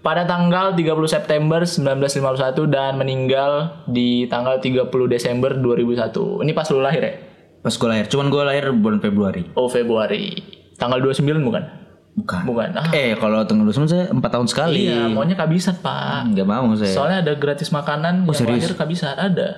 pada 0.00 0.24
tanggal 0.24 0.72
30 0.72 0.96
September 1.10 1.60
1951 1.66 2.70
dan 2.72 2.96
meninggal 2.96 3.84
di 3.84 4.24
tanggal 4.30 4.62
30 4.62 4.88
Desember 5.10 5.52
2001. 5.52 6.46
Ini 6.46 6.52
pas 6.56 6.66
lu 6.72 6.80
lahir 6.80 7.02
ya? 7.04 7.14
Pas 7.60 7.74
gue 7.74 7.88
lahir, 7.90 8.06
cuman 8.06 8.30
gue 8.30 8.42
lahir 8.46 8.64
bulan 8.70 9.02
Februari. 9.02 9.42
Oh 9.58 9.66
Februari. 9.66 10.38
Tanggal 10.78 11.02
29 11.02 11.42
bukan? 11.42 11.85
Bukan. 12.16 12.40
Bukan. 12.48 12.68
Ah, 12.72 12.88
Eh 12.90 13.12
kalau 13.14 13.44
29 13.44 13.84
saya 13.84 14.04
4 14.08 14.16
tahun 14.16 14.48
sekali. 14.48 14.88
iya, 14.88 15.04
maunya 15.06 15.36
kabisan, 15.36 15.76
Pak. 15.78 16.32
Enggak 16.32 16.46
mau 16.48 16.72
saya. 16.72 16.88
Soalnya 16.90 17.18
ada 17.20 17.32
gratis 17.36 17.68
makanan 17.68 18.24
yang 18.24 18.32
serius? 18.32 18.64
lahir 18.64 18.74
kabisan 18.74 19.12
ada 19.12 19.48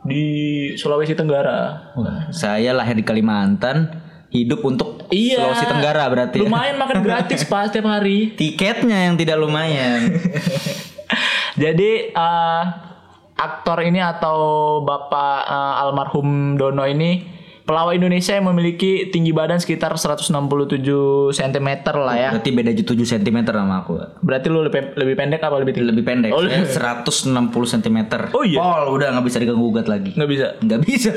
di 0.00 0.24
Sulawesi 0.74 1.12
Tenggara. 1.12 1.92
Saya 2.30 2.72
lahir 2.72 2.96
di 2.96 3.04
Kalimantan, 3.04 4.00
hidup 4.30 4.64
untuk 4.64 5.04
Iya. 5.06 5.44
Sulawesi 5.44 5.66
Tenggara 5.68 6.04
berarti. 6.08 6.36
ya. 6.40 6.48
Lumayan 6.48 6.76
makan 6.76 6.98
gratis, 7.04 7.44
Pak, 7.44 7.68
setiap 7.68 7.86
hari. 7.86 8.32
Tiketnya 8.40 9.06
yang 9.06 9.14
tidak 9.14 9.36
lumayan. 9.36 10.16
Jadi 11.62 11.90
eh, 12.10 12.62
aktor 13.36 13.78
ini 13.82 14.00
atau 14.00 14.38
Bapak 14.80 15.38
eh, 15.44 15.82
almarhum 15.84 16.56
Dono 16.56 16.84
ini 16.84 17.35
pelawak 17.66 17.98
Indonesia 17.98 18.30
yang 18.30 18.46
memiliki 18.46 19.10
tinggi 19.10 19.34
badan 19.34 19.58
sekitar 19.58 19.90
167 19.92 20.30
cm 21.28 21.68
lah 21.92 22.14
ya. 22.14 22.30
berarti 22.30 22.50
beda 22.50 22.70
7 22.70 22.86
cm 22.94 23.38
sama 23.44 23.82
aku. 23.82 23.98
Berarti 24.22 24.46
lu 24.46 24.62
lebih, 24.62 24.94
lebih 24.94 25.14
pendek 25.14 25.42
apa 25.42 25.58
lebih 25.58 25.74
tinggi? 25.74 25.90
Lebih 25.90 26.04
pendek. 26.06 26.30
Oh, 26.30 26.40
saya 26.40 26.62
160 26.94 27.26
cm. 27.50 27.98
Oh, 28.30 28.46
iya? 28.46 28.56
Pol 28.56 28.94
udah 28.94 29.08
nggak 29.12 29.26
bisa 29.26 29.42
diganggu 29.42 29.66
gugat 29.66 29.90
lagi. 29.90 30.14
Nggak 30.14 30.30
bisa. 30.30 30.46
Nggak 30.62 30.80
bisa. 30.80 31.12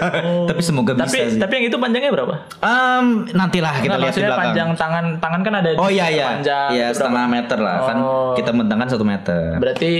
Tapi 0.50 0.62
semoga 0.62 0.92
Tapi 0.98 1.06
bisa 1.08 1.30
sih. 1.30 1.40
tapi 1.40 1.54
yang 1.56 1.66
itu 1.70 1.78
panjangnya 1.78 2.10
berapa? 2.10 2.34
Em, 2.60 3.06
nantilah 3.30 3.74
kita 3.78 3.86
Nggak, 3.88 4.02
lihat 4.02 4.16
di 4.16 4.22
belakang. 4.22 4.42
panjang 4.42 4.70
tangan 4.74 5.06
tangan 5.20 5.42
kan 5.42 5.54
ada 5.56 5.70
Oh 5.78 5.88
iya 5.88 6.10
iya. 6.10 6.26
panjang 6.34 6.70
Iya 6.72 6.88
setengah 6.92 7.26
meter 7.30 7.58
lah 7.58 7.78
kan. 7.86 7.98
Oh. 8.00 8.34
Kita 8.34 8.50
bentangkan 8.50 8.90
satu 8.90 9.06
meter. 9.06 9.62
Berarti 9.62 9.92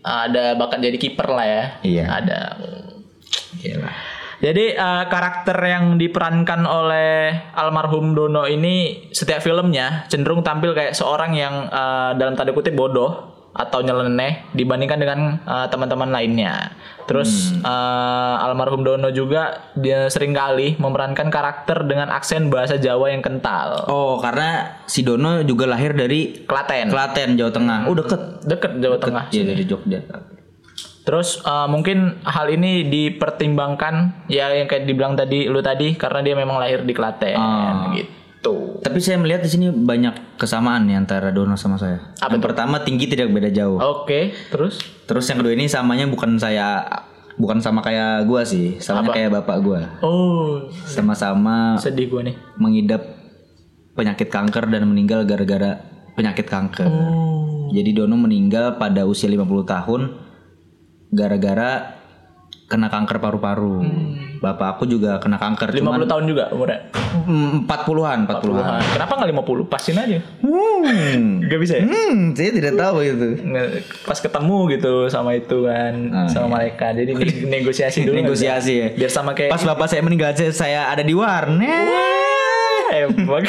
ada 0.00 0.56
bakat 0.56 0.80
jadi 0.80 0.96
kiper 0.96 1.28
lah 1.28 1.44
ya. 1.44 1.62
Iya. 1.84 2.04
Ada. 2.08 2.40
Gila. 3.60 3.92
Jadi 4.42 4.74
eh, 4.74 5.04
karakter 5.06 5.54
yang 5.62 5.94
diperankan 6.02 6.66
oleh 6.66 7.30
almarhum 7.54 8.10
Dono 8.10 8.42
ini 8.50 9.06
setiap 9.14 9.38
filmnya 9.38 10.10
cenderung 10.10 10.42
tampil 10.42 10.74
kayak 10.74 10.98
seorang 10.98 11.38
yang 11.38 11.70
eh, 11.70 12.10
dalam 12.18 12.34
tanda 12.34 12.50
kutip 12.50 12.74
bodoh 12.74 13.30
atau 13.52 13.84
nyeleneh 13.84 14.50
dibandingkan 14.50 14.98
dengan 14.98 15.20
eh, 15.46 15.66
teman-teman 15.70 16.10
lainnya. 16.10 16.74
Terus 17.06 17.54
eh, 17.54 18.34
almarhum 18.42 18.82
Dono 18.82 19.14
juga 19.14 19.70
dia 19.78 20.10
sering 20.10 20.34
kali 20.34 20.74
memerankan 20.74 21.30
karakter 21.30 21.86
dengan 21.86 22.10
aksen 22.10 22.50
bahasa 22.50 22.82
Jawa 22.82 23.14
yang 23.14 23.22
kental. 23.22 23.86
Oh 23.86 24.18
karena 24.18 24.82
si 24.90 25.06
Dono 25.06 25.46
juga 25.46 25.70
lahir 25.70 25.94
dari 25.94 26.42
Klaten. 26.42 26.90
Klaten 26.90 27.38
Jawa 27.38 27.52
Tengah. 27.54 27.78
Oh 27.86 27.94
deket. 27.94 28.42
Deket 28.42 28.72
Jawa 28.82 28.98
Tengah. 28.98 29.24
Iya 29.30 29.54
dari 29.54 29.62
Jogja. 29.62 30.02
Terus 31.02 31.38
eh, 31.40 31.66
mungkin 31.66 31.98
hal 32.22 32.46
ini 32.48 32.86
dipertimbangkan 32.86 34.26
ya 34.26 34.48
yang 34.48 34.66
kayak 34.66 34.84
dibilang 34.84 35.14
tadi 35.14 35.46
lu 35.46 35.58
tadi 35.58 35.94
karena 35.94 36.20
dia 36.20 36.34
memang 36.34 36.56
lahir 36.56 36.82
di 36.82 36.92
Klaten 36.92 37.34
Ah. 37.34 37.90
gitu. 37.92 38.78
Tapi 38.78 38.98
saya 38.98 39.16
melihat 39.16 39.40
di 39.40 39.48
sini 39.48 39.66
banyak 39.68 40.34
kesamaan 40.34 40.82
nih 40.84 40.96
antara 40.96 41.30
Dono 41.30 41.54
sama 41.54 41.74
saya. 41.76 42.14
Apa 42.18 42.32
yang 42.32 42.42
pertama 42.42 42.78
tinggi 42.78 43.06
tidak 43.06 43.30
beda 43.30 43.50
jauh. 43.50 43.78
Oke, 43.78 44.34
terus 44.48 44.78
Terus 45.04 45.26
yang 45.26 45.38
kedua 45.38 45.52
ini 45.52 45.66
samanya 45.66 46.06
bukan 46.06 46.34
saya 46.36 46.82
bukan 47.32 47.58
sama 47.58 47.80
kayak 47.80 48.22
gua 48.24 48.42
sih, 48.42 48.78
sama 48.78 49.08
kayak 49.08 49.30
bapak 49.32 49.56
gua. 49.58 49.80
oh 50.00 50.66
Sama-sama 50.84 51.74
sedih 51.76 52.06
gue 52.06 52.22
nih. 52.24 52.36
mengidap 52.56 53.02
penyakit 53.92 54.26
kanker 54.26 54.68
dan 54.68 54.84
meninggal 54.84 55.22
gara-gara 55.22 55.82
penyakit 56.12 56.44
kanker. 56.44 56.86
Oh. 56.86 57.68
Jadi 57.70 57.90
Dono 57.92 58.14
meninggal 58.16 58.76
pada 58.76 59.02
usia 59.02 59.26
50 59.26 59.42
tahun 59.64 60.00
gara-gara 61.12 62.00
kena 62.66 62.88
kanker 62.88 63.20
paru-paru. 63.20 63.84
Bapak 64.40 64.74
aku 64.74 64.88
juga 64.88 65.20
kena 65.20 65.36
kanker 65.36 65.70
50 65.70 65.78
cuman 65.78 66.08
tahun 66.08 66.24
juga 66.24 66.44
umurnya. 66.50 66.88
mm, 67.22 67.68
40-an, 67.68 68.18
40-an. 68.24 68.40
Puluhan. 68.40 68.80
Kenapa 68.90 69.12
nggak 69.14 69.30
50? 69.30 69.68
Pasin 69.68 69.94
aja. 69.94 70.18
Hmm. 70.40 71.44
Gak 71.44 71.60
bisa 71.60 71.74
ya? 71.78 71.84
Hmm, 71.84 72.32
saya 72.32 72.50
tidak 72.50 72.74
tahu 72.74 72.96
itu. 73.04 73.28
Pas 74.02 74.18
ketemu 74.18 74.56
gitu 74.72 74.92
sama 75.06 75.36
itu 75.36 75.56
kan 75.62 75.92
Ah, 76.10 76.26
sama 76.26 76.58
mereka. 76.58 76.90
Jadi 76.90 77.12
ne- 77.12 77.44
negosiasi 77.60 78.02
dulu. 78.02 78.16
Negosiasi 78.16 78.72
ya. 78.72 78.88
Biar 78.96 79.12
sama 79.12 79.36
kayak 79.36 79.52
Pas 79.52 79.62
bapak 79.62 79.86
saya 79.86 80.00
meninggal 80.00 80.32
saya, 80.32 80.50
saya 80.50 80.80
ada 80.88 81.04
di 81.04 81.12
warnet. 81.12 82.31
Emang 82.92 83.44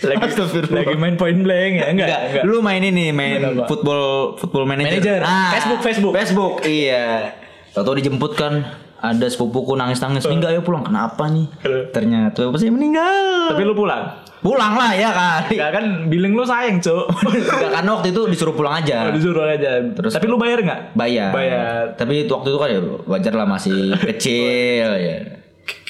lagi 0.00 0.30
lagi 0.70 0.94
main 0.94 1.14
point 1.14 1.36
blank 1.36 1.72
ya 1.74 1.86
enggak 1.86 2.06
Enggak, 2.06 2.20
enggak 2.24 2.44
lu 2.46 2.56
main 2.60 2.80
ini 2.80 3.10
main 3.10 3.38
apa? 3.42 3.66
football 3.66 4.02
football 4.36 4.64
manager. 4.64 4.96
Manager. 4.96 5.20
Facebook, 5.50 5.80
Facebook. 5.82 6.12
Facebook, 6.14 6.54
iya. 6.64 7.34
Tahu 7.70 7.94
dijemput 7.94 8.32
kan 8.32 8.64
ada 8.96 9.24
sepupuku 9.24 9.74
nangis-nangis, 9.74 10.24
"Nih, 10.24 10.36
enggak 10.36 10.52
ya 10.52 10.60
pulang." 10.60 10.82
Kenapa 10.82 11.26
nih? 11.26 11.46
Ternyata 11.90 12.36
bapak 12.42 12.58
saya 12.58 12.70
meninggal. 12.70 13.50
tapi 13.50 13.62
lu 13.62 13.74
pulang 13.74 14.04
pulang 14.40 14.72
lah 14.72 14.94
ya 14.94 15.10
kali. 15.10 15.52
enggak 15.52 15.72
kan 15.74 15.84
billing 16.06 16.32
lu 16.32 16.40
sayang 16.42 16.80
cuk 16.80 17.12
Enggak 17.52 17.72
kan 17.72 17.84
waktu 17.84 18.08
itu 18.08 18.20
disuruh 18.26 18.54
pulang 18.54 18.78
aja. 18.78 19.10
disuruh 19.10 19.44
aja 19.44 19.84
Terus- 19.92 20.14
tapi 20.14 20.24
lu 20.24 20.36
bayar 20.36 20.62
nggak 20.62 20.80
Bayar. 20.94 21.28
Bayar. 21.28 21.82
Tapi 21.92 22.24
waktu 22.24 22.48
itu 22.48 22.58
kan 22.58 22.68
ya 22.68 22.80
wajar 23.04 23.32
lah 23.34 23.44
masih 23.44 23.92
kecil 24.08 24.88
ya. 24.94 25.39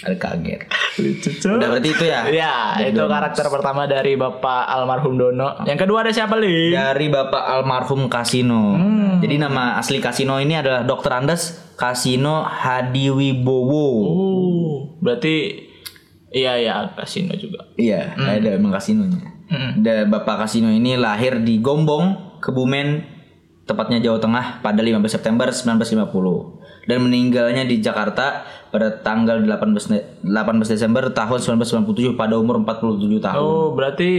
Ada 0.01 0.17
kaget. 0.17 0.61
lucu 0.97 1.29
Udah 1.45 1.69
berarti 1.71 1.89
itu 1.93 2.05
ya? 2.05 2.25
ya 2.29 2.53
itu 2.83 2.97
Dono. 2.97 3.13
karakter 3.13 3.47
pertama 3.49 3.85
dari 3.85 4.17
bapak 4.17 4.65
almarhum 4.69 5.17
Dono 5.17 5.61
yang 5.69 5.77
kedua 5.77 6.03
ada 6.05 6.13
siapa 6.13 6.41
li 6.41 6.73
Dari 6.73 7.07
Bapak 7.09 7.45
almarhum 7.61 8.09
Kasino. 8.09 8.77
Hmm. 8.77 9.21
Jadi 9.21 9.37
nama 9.37 9.77
asli 9.77 10.01
Kasino 10.01 10.41
ini 10.41 10.57
adalah 10.57 10.83
Dr. 10.85 11.13
Andes 11.13 11.61
Kasino 11.77 12.45
Hadiwibowo. 12.45 13.89
oh 14.05 14.77
berarti 15.01 15.69
iya 16.31 16.57
ya 16.61 16.93
kasino 16.95 17.33
juga 17.37 17.65
Iya, 17.75 18.13
ada 18.17 18.57
emang 18.57 18.73
kasinonya. 18.73 19.25
Hmm. 19.51 19.83
Da, 19.83 20.05
Bapak 20.07 20.47
Kasino 20.47 20.71
ini 20.71 20.95
lahir 20.95 21.43
di 21.43 21.59
Gombong, 21.59 22.39
Kebumen, 22.39 23.03
tepatnya 23.67 23.99
Jawa 23.99 24.19
Tengah 24.23 24.47
pada 24.63 24.79
15 24.79 25.01
September 25.11 25.49
1950 25.51 26.60
dan 26.85 26.99
meninggalnya 27.01 27.63
di 27.63 27.79
Jakarta 27.79 28.43
pada 28.69 28.89
tanggal 28.97 29.37
18 29.39 29.59
De- 29.87 30.07
18 30.23 30.31
Desember 30.65 31.11
tahun 31.11 31.39
1997 31.59 32.15
pada 32.15 32.35
umur 32.35 32.59
47 32.59 33.19
tahun. 33.19 33.37
oh 33.37 33.73
berarti 33.73 34.11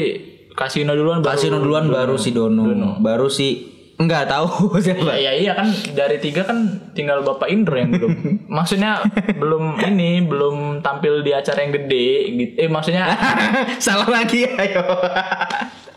kasino 0.51 0.91
duluan 0.91 1.19
baru 1.19 1.31
Kasino 1.31 1.57
duluan 1.57 1.87
baru 1.87 2.15
si 2.15 2.29
Dono, 2.29 2.63
baru 2.97 3.27
si 3.27 3.47
enggak 3.95 4.27
tahu 4.27 4.49
siapa. 4.83 5.13
Iya 5.13 5.31
iya 5.31 5.51
kan 5.53 5.67
dari 5.93 6.17
tiga 6.17 6.41
kan 6.43 6.57
tinggal 6.91 7.21
Bapak 7.21 7.47
Indro 7.47 7.77
yang 7.77 7.93
belum. 7.93 8.11
Maksudnya 8.51 9.05
belum 9.31 9.77
ini 9.79 10.25
belum 10.25 10.81
tampil 10.81 11.21
di 11.21 11.31
acara 11.31 11.61
yang 11.61 11.71
gede 11.71 12.07
gitu. 12.33 12.53
Eh 12.57 12.67
maksudnya 12.67 13.13
Salah 13.79 14.09
lagi 14.09 14.43
ayo. 14.43 14.83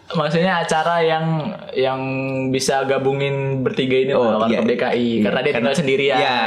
Maksudnya 0.06 0.60
acara 0.60 1.00
yang 1.00 1.24
yang 1.72 2.00
bisa 2.48 2.84
gabungin 2.84 3.60
bertiga 3.60 3.96
ini 3.98 4.12
Oh, 4.12 4.36
loh 4.36 4.44
iya. 4.46 4.60
DKI 4.60 5.00
Iya, 5.18 5.24
karena 5.24 5.40
dia 5.40 5.48
karena- 5.48 5.56
tinggal 5.56 5.74
sendirian. 5.74 6.18
Iya, 6.18 6.38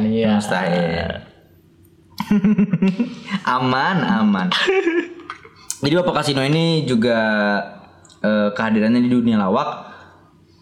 Iya. 0.00 0.28
mustahil. 0.34 1.10
aman, 3.46 3.96
aman. 4.00 4.48
Jadi 5.80 5.94
Bapak 5.94 6.22
Kasino 6.22 6.40
ini 6.40 6.84
juga 6.84 7.18
eh, 8.18 8.48
kehadirannya 8.50 9.04
di 9.04 9.10
dunia 9.12 9.36
lawak 9.36 9.92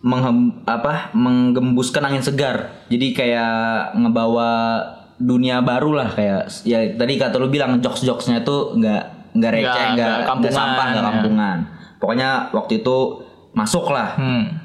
menghem, 0.02 0.66
apa 0.66 1.14
menggembuskan 1.14 2.02
angin 2.02 2.26
segar. 2.26 2.82
Jadi 2.90 3.14
kayak 3.14 3.94
ngebawa 3.94 4.82
dunia 5.22 5.62
baru 5.62 5.94
lah 5.94 6.10
kayak 6.10 6.50
ya 6.66 6.82
tadi 6.98 7.14
kata 7.14 7.38
lu 7.38 7.46
bilang 7.46 7.78
jokes-jokesnya 7.78 8.42
tuh 8.42 8.74
nggak 8.74 9.02
nggak 9.32 9.50
receh, 9.54 9.86
Nggak- 9.94 10.18
kampungan, 10.26 10.50
sampah, 10.52 10.84
nggak 10.90 11.04
ya. 11.06 11.56
Pokoknya 12.02 12.50
waktu 12.50 12.82
itu 12.82 13.22
masuk 13.54 13.94
lah. 13.94 14.18
Hmm. 14.18 14.58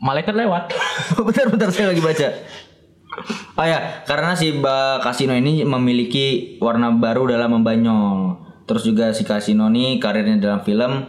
Malaikat 0.00 0.32
lewat. 0.32 0.72
bentar 1.28 1.52
bentar 1.52 1.68
saya 1.68 1.92
lagi 1.92 2.00
baca. 2.00 2.28
Oh 3.58 3.66
ya, 3.66 4.06
karena 4.08 4.32
si 4.32 4.56
Ba 4.56 5.02
Kasino 5.04 5.36
ini 5.36 5.66
memiliki 5.66 6.56
warna 6.62 6.88
baru 6.94 7.28
dalam 7.28 7.60
membanyol. 7.60 8.40
Terus 8.64 8.88
juga 8.88 9.12
si 9.12 9.28
Kasino 9.28 9.68
ini 9.68 10.00
karirnya 10.00 10.40
dalam 10.40 10.64
film 10.64 11.04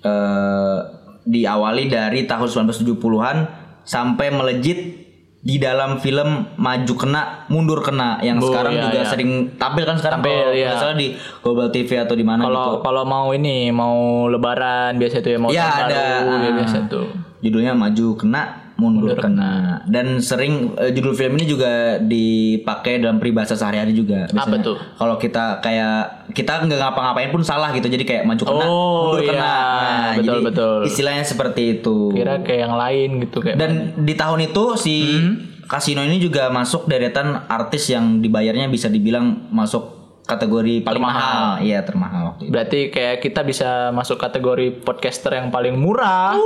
eh, 0.00 0.78
diawali 1.26 1.92
dari 1.92 2.24
tahun 2.24 2.70
1970-an 2.70 3.36
sampai 3.84 4.32
melejit 4.32 5.09
di 5.40 5.56
dalam 5.56 5.96
film 5.96 6.52
Maju 6.54 6.94
Kena 6.94 7.48
Mundur 7.48 7.80
Kena 7.80 8.20
yang 8.20 8.36
Oh, 8.36 8.46
sekarang 8.46 8.76
iya, 8.76 8.82
juga 8.84 9.00
iya. 9.00 9.08
sering 9.08 9.30
tampil 9.56 9.88
kan 9.88 9.96
sekarang 9.96 10.20
Tampil, 10.20 10.36
kalau 10.36 10.52
iya. 10.52 10.76
salah 10.76 10.92
di 10.94 11.08
Global 11.40 11.68
TV 11.68 11.90
atau 11.96 12.12
di 12.12 12.20
mana 12.22 12.44
gitu. 12.44 12.52
Kalau 12.52 12.70
kalau 12.80 13.02
mau 13.04 13.32
ini 13.32 13.72
mau 13.72 13.96
lebaran 14.26 15.00
biasa 15.00 15.18
itu 15.18 15.28
ya 15.30 15.38
mau 15.40 15.48
Ya, 15.48 15.64
ada, 15.66 15.96
baru, 16.20 16.32
ya 16.36 16.44
ah. 16.44 16.54
biasa 16.60 16.76
tuh. 16.86 17.08
judulnya 17.40 17.72
maju 17.72 18.06
kena 18.14 18.42
mundur, 18.80 19.12
kena 19.14 19.84
dan 19.84 20.16
sering 20.18 20.72
eh, 20.74 20.88
judul 20.90 21.12
film 21.12 21.36
ini 21.36 21.44
juga 21.46 22.00
dipakai 22.00 22.98
dalam 22.98 23.16
peribahasa 23.16 23.52
sehari-hari 23.52 23.92
juga 23.92 24.24
Apa 24.24 24.48
Biasanya 24.48 24.64
tuh? 24.64 24.76
kalau 24.96 25.14
kita 25.14 25.60
kayak 25.60 25.98
kita 26.32 26.64
nggak 26.64 26.80
ngapa-ngapain 26.80 27.28
pun 27.28 27.42
salah 27.42 27.68
gitu 27.70 27.86
jadi 27.86 28.02
kayak 28.02 28.24
maju 28.24 28.42
kena 28.42 28.64
Oh, 28.64 28.96
mundur 29.06 29.20
iya. 29.20 29.30
kena 29.30 29.52
Nah, 29.52 30.10
Betul, 30.12 30.24
jadi 30.24 30.38
betul. 30.42 30.78
istilahnya 30.84 31.22
seperti 31.22 31.62
itu 31.76 31.96
Kira 32.10 32.40
kayak 32.40 32.60
yang 32.62 32.74
lain 32.74 33.08
gitu 33.20 33.38
kayak 33.38 33.56
dan 33.56 33.70
di 33.98 34.14
tahun 34.14 34.40
itu 34.42 34.64
si 34.74 34.96
Hmm. 35.12 35.36
Kasino 35.62 36.02
ini 36.02 36.18
juga 36.18 36.50
masuk 36.50 36.84
deretan 36.84 37.46
artis 37.46 37.86
yang 37.86 38.18
dibayarnya 38.18 38.66
bisa 38.66 38.86
dibilang 38.86 39.46
masuk 39.50 39.99
kategori 40.30 40.86
paling 40.86 41.02
mahal. 41.02 41.58
Iya, 41.58 41.82
termahal 41.82 42.34
waktu 42.34 42.46
itu. 42.46 42.52
Berarti 42.54 42.78
kayak 42.94 43.16
kita 43.18 43.42
bisa 43.42 43.90
masuk 43.90 44.14
kategori 44.22 44.86
podcaster 44.86 45.34
yang 45.34 45.50
paling 45.50 45.74
murah. 45.74 46.38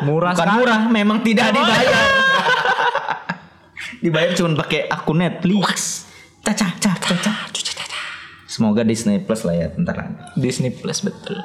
Murah 0.00 0.32
Bukan 0.32 0.48
sekali. 0.48 0.56
murah, 0.64 0.80
memang 0.88 1.18
tidak 1.20 1.52
dibayar. 1.52 2.00
dibayar 4.04 4.30
cuma 4.32 4.56
pakai 4.64 4.88
akun 4.88 5.20
Netflix. 5.20 6.08
Caca, 6.40 6.72
caca, 6.80 7.12
caca. 7.12 7.32
Semoga 8.46 8.88
Disney 8.88 9.20
Plus 9.20 9.44
lah 9.44 9.52
ya, 9.52 9.68
bentar 9.68 9.92
lagi. 9.92 10.16
Disney 10.40 10.72
Plus 10.72 11.04
betul. 11.04 11.36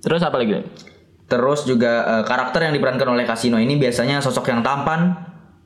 Terus 0.00 0.24
apa 0.24 0.40
lagi? 0.40 0.64
Terus 1.28 1.68
juga 1.68 1.92
eh, 2.08 2.24
karakter 2.24 2.64
yang 2.64 2.72
diperankan 2.72 3.12
oleh 3.12 3.28
Kasino 3.28 3.60
ini 3.60 3.76
biasanya 3.76 4.24
sosok 4.24 4.48
yang 4.48 4.64
tampan 4.64 5.12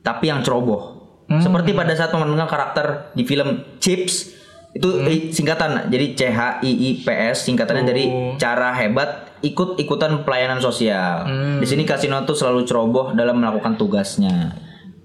tapi 0.03 0.27
yang 0.27 0.43
ceroboh. 0.43 0.99
Seperti 1.29 1.77
pada 1.77 1.93
saat 1.93 2.09
memerankan 2.09 2.49
karakter 2.49 3.13
di 3.13 3.21
film 3.21 3.61
Chips 3.77 4.38
itu 4.69 5.01
eh, 5.01 5.33
singkatan 5.33 5.89
jadi 5.89 6.05
C 6.13 6.21
H 6.29 6.61
I 6.61 6.71
I 6.71 6.89
P 7.01 7.07
S 7.09 7.49
singkatannya 7.49 7.83
dari 7.83 8.05
cara 8.37 8.69
hebat 8.77 9.33
ikut-ikutan 9.41 10.27
pelayanan 10.27 10.61
sosial. 10.61 11.25
Di 11.57 11.65
sini 11.65 11.87
Kasino 11.87 12.21
tuh 12.27 12.35
selalu 12.35 12.67
ceroboh 12.67 13.15
dalam 13.15 13.39
melakukan 13.41 13.79
tugasnya. 13.79 14.53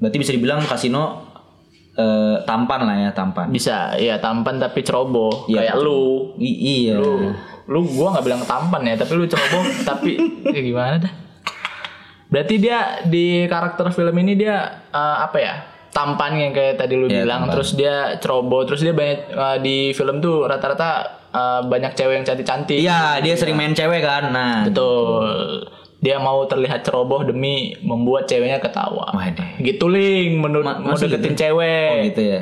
Berarti 0.02 0.16
bisa 0.20 0.34
dibilang 0.34 0.60
Kasino 0.66 1.32
eh, 1.96 2.36
tampan 2.44 2.84
lah 2.84 2.96
ya, 3.08 3.10
tampan. 3.14 3.48
Bisa, 3.48 3.94
ya 3.96 4.18
tampan 4.18 4.58
tapi 4.58 4.82
ceroboh. 4.82 5.46
Iya, 5.48 5.70
kayak 5.70 5.76
lu. 5.80 6.34
I- 6.42 6.60
iya. 6.84 6.98
Lu, 6.98 7.32
lu 7.70 7.80
gua 7.94 8.18
nggak 8.18 8.24
bilang 8.26 8.42
tampan 8.44 8.84
ya, 8.84 8.98
tapi 9.00 9.16
lu 9.16 9.24
ceroboh 9.24 9.64
tapi 9.88 10.18
ya 10.44 10.60
gimana 10.60 10.98
dah? 11.00 11.12
Berarti 12.28 12.54
dia 12.58 13.00
di 13.06 13.46
karakter 13.46 13.88
film 13.94 14.12
ini 14.18 14.34
dia 14.34 14.84
eh, 14.92 15.16
apa 15.24 15.38
ya? 15.40 15.54
Tampan 15.94 16.34
yang 16.34 16.50
kayak 16.50 16.74
tadi 16.74 16.92
lu 16.92 17.06
Iya, 17.06 17.22
bilang, 17.22 17.46
tampan. 17.46 17.54
terus 17.54 17.70
dia 17.72 17.94
ceroboh, 18.18 18.66
terus 18.66 18.82
dia 18.82 18.90
banyak 18.90 19.30
eh, 19.30 19.58
di 19.60 19.76
film 19.90 20.18
tuh 20.18 20.42
rata-rata 20.42 20.90
eh, 21.30 21.60
banyak 21.64 21.94
cewek 21.94 22.14
yang 22.14 22.26
cantik-cantik. 22.26 22.76
Iya, 22.76 23.22
dia 23.22 23.34
sering 23.34 23.54
main 23.54 23.70
cewek 23.70 24.02
kan. 24.02 24.28
Nah, 24.28 24.66
Betul. 24.66 25.70
Dia 25.96 26.18
mau 26.18 26.44
terlihat 26.44 26.82
ceroboh 26.82 27.22
demi 27.22 27.54
membuat 27.80 28.26
ceweknya 28.26 28.58
ketawa. 28.58 29.08
Waduh. 29.08 29.56
Gitu 29.56 29.86
ling, 29.86 30.36
menurut 30.36 30.66
Ma- 30.66 30.76
mau 30.76 30.92
deketin 30.92 31.32
gitu? 31.32 31.40
cewek. 31.40 31.88
Oh 31.88 32.04
gitu 32.04 32.22
ya. 32.22 32.40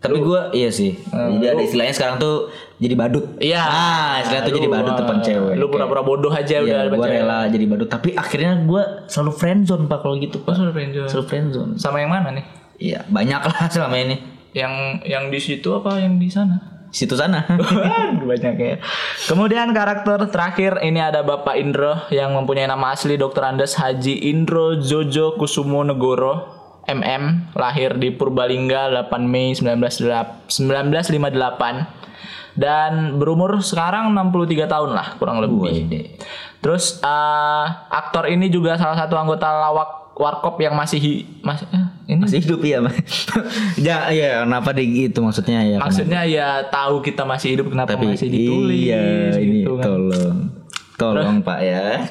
Tapi 0.00 0.18
gua 0.18 0.50
iya 0.50 0.68
sih. 0.68 0.98
Jadi 1.08 1.46
ada 1.46 1.62
istilahnya 1.62 1.92
sekarang 1.92 2.18
tuh 2.18 2.50
jadi 2.76 2.92
badut. 2.92 3.38
Iya. 3.38 3.56
Ah, 3.56 4.12
istilahnya 4.18 4.44
tuh 4.44 4.54
jadi 4.54 4.68
badut 4.68 4.94
depan 4.98 5.16
cewek. 5.18 5.54
Lu 5.54 5.68
pura-pura 5.68 6.02
bodoh 6.02 6.28
aja 6.28 6.58
udah 6.58 6.80
Iya, 6.84 6.90
gua 6.90 7.06
cewek. 7.06 7.20
rela 7.20 7.38
jadi 7.46 7.64
badut. 7.64 7.88
Tapi 7.88 8.08
akhirnya 8.12 8.52
gua 8.60 8.82
selalu 9.06 9.32
friendzone 9.32 9.84
pak 9.86 9.98
kalau 10.00 10.18
gitu 10.18 10.36
pak. 10.40 10.52
Selalu 10.52 10.72
friendzone. 10.74 11.08
Selalu 11.08 11.24
friendzone. 11.26 11.72
Sama 11.78 12.00
yang 12.00 12.10
mana 12.10 12.34
nih? 12.34 12.44
Iya, 12.78 13.06
banyak 13.06 13.40
lah 13.44 13.66
selama 13.72 13.96
ini. 13.98 14.16
Yang 14.54 14.72
yang 15.08 15.24
di 15.34 15.40
situ 15.42 15.68
apa 15.74 15.98
yang 15.98 16.18
di 16.18 16.30
sana? 16.30 16.74
Situ 16.94 17.18
sana. 17.18 17.42
Banyak 18.30 18.54
ya. 18.54 18.78
Kemudian 19.26 19.74
karakter 19.74 20.30
terakhir 20.30 20.78
ini 20.78 21.02
ada 21.02 21.26
Bapak 21.26 21.58
Indro 21.58 22.06
yang 22.14 22.38
mempunyai 22.38 22.70
nama 22.70 22.94
asli 22.94 23.18
Dr. 23.18 23.42
Andes 23.42 23.74
Haji 23.74 24.30
Indro 24.30 24.78
Jojo 24.78 25.34
Kusumo 25.34 25.82
Negoro 25.82 26.54
MM 26.86 27.50
lahir 27.58 27.98
di 27.98 28.14
Purbalingga 28.14 28.94
8 29.10 29.26
Mei 29.26 29.58
1958 29.58 30.54
dan 32.54 33.18
berumur 33.18 33.58
sekarang 33.58 34.14
63 34.14 34.70
tahun 34.70 34.90
lah 34.94 35.18
kurang 35.18 35.42
lebih. 35.42 35.66
Wede. 35.66 36.14
Terus 36.62 37.02
eh, 37.02 37.66
aktor 37.90 38.30
ini 38.30 38.46
juga 38.54 38.78
salah 38.78 38.94
satu 38.94 39.18
anggota 39.18 39.50
lawak 39.50 40.03
warkop 40.14 40.56
yang 40.58 40.74
masih 40.74 40.98
hi- 40.98 41.26
masih 41.42 41.66
eh, 41.70 41.86
ini 42.06 42.22
Masih 42.22 42.38
hidup 42.38 42.60
ya, 42.62 42.78
Mas. 42.78 42.94
ya, 43.86 43.98
iya, 44.08 44.46
kenapa 44.46 44.70
di 44.70 45.06
itu 45.06 45.18
maksudnya 45.18 45.60
ya? 45.60 45.78
maksudnya 45.78 46.20
ya 46.22 46.48
tahu 46.66 47.02
kita 47.02 47.26
masih 47.26 47.58
hidup 47.58 47.66
kenapa 47.68 47.94
Tapi 47.94 48.14
masih 48.14 48.28
ditulis 48.30 48.78
iya, 48.78 49.34
ini 49.36 49.66
gitu 49.66 49.74
kan. 49.76 49.84
tolong. 49.84 50.36
Tolong 50.94 51.38
Pak 51.42 51.58
ya. 51.60 52.06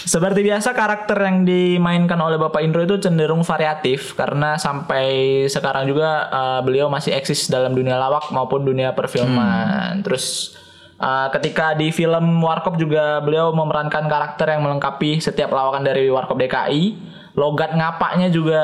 Seperti 0.00 0.40
biasa 0.40 0.72
karakter 0.72 1.18
yang 1.20 1.44
dimainkan 1.44 2.16
oleh 2.16 2.34
Bapak 2.34 2.62
Indro 2.62 2.80
itu 2.80 2.98
cenderung 2.98 3.42
variatif 3.42 4.14
karena 4.14 4.56
sampai 4.56 5.06
sekarang 5.46 5.86
juga 5.86 6.26
uh, 6.26 6.60
beliau 6.60 6.86
masih 6.86 7.12
eksis 7.12 7.46
dalam 7.46 7.74
dunia 7.74 7.94
lawak 7.94 8.30
maupun 8.30 8.62
dunia 8.62 8.90
perfilman. 8.90 10.00
Terus 10.02 10.56
uh, 11.00 11.28
ketika 11.32 11.72
di 11.72 11.90
film 11.90 12.38
Warkop 12.38 12.76
juga 12.76 13.18
beliau 13.18 13.50
memerankan 13.50 14.06
karakter 14.06 14.52
yang 14.52 14.62
melengkapi 14.62 15.18
setiap 15.18 15.50
lawakan 15.50 15.82
dari 15.82 16.06
Warkop 16.06 16.36
DKI. 16.36 17.08
Logat 17.30 17.70
ngapaknya 17.72 18.26
juga 18.26 18.58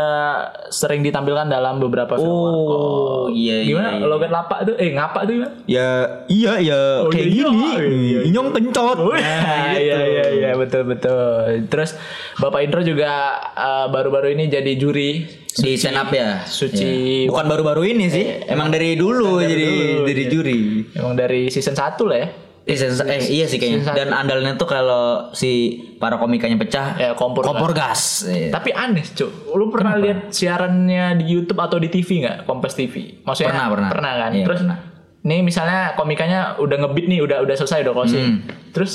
sering 0.69 0.99
ditampilkan 1.01 1.47
dalam 1.47 1.79
beberapa 1.79 2.19
film 2.19 2.27
Warkop. 2.27 2.75
Oh, 2.75 3.25
iya 3.31 3.63
iya. 3.63 3.71
Gimana 3.73 3.89
logat 4.03 4.27
lapak 4.29 4.59
tuh? 4.67 4.75
Eh 4.75 4.91
ngapak 4.91 5.23
tuh 5.23 5.33
gimana? 5.39 5.53
Ya 5.65 5.89
iya 6.27 6.53
ya 6.59 6.81
Oh, 7.01 7.09
kayak 7.09 7.27
iya, 7.31 7.47
gini. 7.47 7.63
iya, 7.63 7.79
iya. 7.87 8.21
Inyong 8.27 8.49
kencot. 8.51 8.97
Oh, 8.99 9.15
Nah, 9.15 9.71
gitu. 9.71 9.87
iya 9.87 9.99
iya 10.03 10.25
iya 10.35 10.51
betul 10.59 10.83
betul. 10.83 11.47
Terus 11.71 11.95
Bapak 12.37 12.67
Indro 12.67 12.83
juga 12.83 13.39
uh, 13.55 13.87
baru-baru 13.87 14.35
ini 14.35 14.51
jadi 14.51 14.75
juri 14.75 15.25
Di 15.57 15.73
stand 15.75 15.97
up 15.97 16.11
ya. 16.11 16.45
Suci 16.45 16.85
Iya. 17.25 17.29
Bukan 17.29 17.45
baru-baru 17.47 17.83
ini 17.87 18.07
sih. 18.07 18.45
Emang 18.45 18.69
dari 18.69 18.93
dulu 18.95 19.41
Dari 19.41 19.49
jadi 19.49 19.65
dulu, 19.65 20.03
dari 20.05 20.21
iya. 20.21 20.29
juri. 20.29 20.61
emang 20.93 21.15
dari 21.15 21.41
season 21.49 21.73
1 21.73 21.97
lah 22.05 22.19
ya. 22.19 22.29
Eh, 22.67 22.75
sen- 22.75 22.99
eh, 23.07 23.23
iya 23.23 23.47
sih 23.47 23.57
kayaknya. 23.57 23.95
Dan 23.95 24.11
andalnya 24.11 24.59
tuh 24.59 24.67
kalau 24.67 25.31
si 25.31 25.51
para 25.97 26.19
komikanya 26.19 26.59
pecah, 26.59 26.99
Ya, 26.99 27.11
kompor 27.15 27.47
kompor 27.47 27.71
gas. 27.71 28.27
Iya. 28.27 28.51
Tapi 28.51 28.75
aneh, 28.75 29.07
Cuk. 29.07 29.55
Lu 29.55 29.71
pernah 29.71 29.95
lihat 29.95 30.35
siarannya 30.35 31.15
di 31.17 31.31
YouTube 31.31 31.57
atau 31.57 31.79
di 31.79 31.87
TV 31.87 32.27
nggak? 32.27 32.43
Kompas 32.43 32.75
TV. 32.75 33.23
Maksudnya 33.23 33.55
Pernah, 33.55 33.67
pernah. 33.71 33.89
Pernah 33.89 34.13
kan? 34.19 34.31
Iya, 34.35 34.45
Terus 34.45 34.61
pernah. 34.61 34.79
nih 35.23 35.41
misalnya 35.41 35.95
komikanya 35.95 36.59
udah 36.59 36.77
ngebit 36.77 37.07
nih, 37.07 37.19
udah 37.23 37.39
udah 37.41 37.55
selesai 37.55 37.83
udah 37.83 37.95
closing. 37.95 38.27
Hmm. 38.27 38.39
Terus 38.75 38.93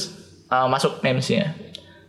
uh, 0.48 0.68
masuk 0.68 1.00
names-nya. 1.00 1.56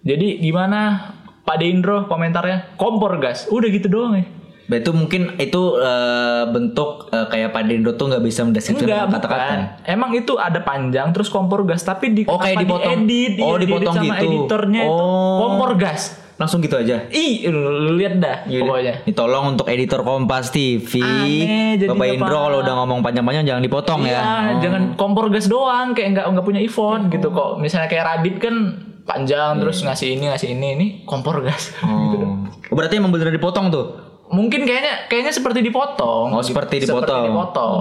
Jadi 0.03 0.43
gimana 0.43 1.15
Pak 1.43 1.63
Indro 1.63 2.07
komentarnya? 2.07 2.75
Kompor 2.75 3.23
gas. 3.23 3.47
Udah 3.47 3.71
gitu 3.71 3.87
doang 3.87 4.19
ya. 4.19 4.27
Bah, 4.63 4.79
itu 4.79 4.91
mungkin 4.91 5.35
itu 5.37 5.63
eh, 5.77 6.45
bentuk 6.47 7.09
eh, 7.09 7.27
kayak 7.27 7.51
Pak 7.51 7.63
Dendro 7.65 7.93
tuh 7.93 8.07
nggak 8.09 8.23
bisa 8.23 8.41
mendeskripsikan 8.43 9.11
kata-kata. 9.11 9.83
Emang 9.83 10.11
itu 10.13 10.35
ada 10.35 10.59
panjang 10.59 11.11
terus 11.11 11.27
kompor 11.27 11.63
gas, 11.63 11.83
tapi 11.83 12.11
di 12.11 12.23
Oh, 12.25 12.37
kayak 12.37 12.63
dipotong. 12.63 13.05
diedit, 13.05 13.43
Oh, 13.43 13.55
iya, 13.55 13.61
dipotong 13.61 13.95
sama 13.97 14.15
gitu. 14.17 14.27
editornya 14.29 14.83
itu 14.83 14.95
Oh. 14.95 15.37
kompor 15.43 15.75
gas. 15.75 16.03
Langsung 16.33 16.59
gitu 16.59 16.75
aja. 16.75 17.07
Ih, 17.09 17.47
lu, 17.47 17.95
lihat 17.95 18.19
dah 18.19 18.43
pokoknya. 18.43 19.05
Ini 19.05 19.13
tolong 19.13 19.55
untuk 19.55 19.69
editor 19.69 20.03
Kompas 20.03 20.51
TV. 20.51 20.99
Aneh, 20.99 21.79
Bapak 21.79 22.07
Indro 22.09 22.39
kalau 22.41 22.59
udah 22.61 22.75
ngomong 22.79 22.99
panjang-panjang 23.01 23.45
jangan 23.47 23.63
dipotong 23.63 24.01
Iya, 24.03 24.11
ya. 24.11 24.23
Oh. 24.23 24.59
jangan 24.59 24.83
kompor 24.97 25.31
gas 25.31 25.47
doang 25.47 25.93
kayak 25.93 26.19
nggak 26.19 26.27
nggak 26.29 26.43
punya 26.45 26.61
iPhone 26.61 27.07
gitu 27.09 27.31
kok. 27.31 27.59
Misalnya 27.59 27.87
kayak 27.87 28.05
Radit 28.05 28.37
kan 28.39 28.55
panjang 29.03 29.59
terus 29.59 29.83
ngasih 29.83 30.15
ini 30.15 30.25
ngasih 30.29 30.49
ini 30.51 30.67
ini 30.73 30.87
kompor 31.03 31.43
gas. 31.43 31.75
gitu. 32.11 32.27
Oh. 32.27 32.43
Oh, 32.49 32.75
Berarti 32.75 32.97
emang 32.97 33.11
bener 33.11 33.31
dipotong 33.31 33.71
tuh. 33.71 33.87
Mungkin 34.33 34.65
kayaknya 34.65 35.07
kayaknya 35.07 35.33
seperti 35.33 35.61
dipotong. 35.61 36.33
Oh, 36.33 36.41
seperti 36.41 36.81
dipotong. 36.81 37.05
Seperti 37.05 37.29
dipotong. 37.29 37.77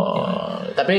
Tapi 0.76 0.98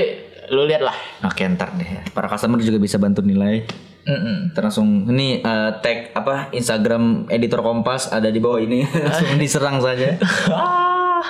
lu 0.49 0.65
lihat 0.65 0.83
lah. 0.83 0.97
Oke 1.23 1.45
ntar 1.47 1.77
deh. 1.77 2.09
Para 2.11 2.27
customer 2.27 2.57
juga 2.59 2.77
bisa 2.77 2.97
bantu 2.97 3.21
nilai. 3.21 3.65
Mm-mm. 4.03 4.51
Ntar 4.51 4.67
langsung 4.67 5.07
ini 5.07 5.39
eh, 5.39 5.71
tag 5.79 6.11
apa 6.13 6.51
Instagram 6.51 7.29
editor 7.29 7.61
Kompas 7.61 8.11
ada 8.11 8.27
di 8.27 8.41
bawah 8.41 8.59
ini 8.59 8.83
langsung 9.07 9.39
diserang 9.43 9.79
saja. 9.79 10.17
Ah. 10.49 11.21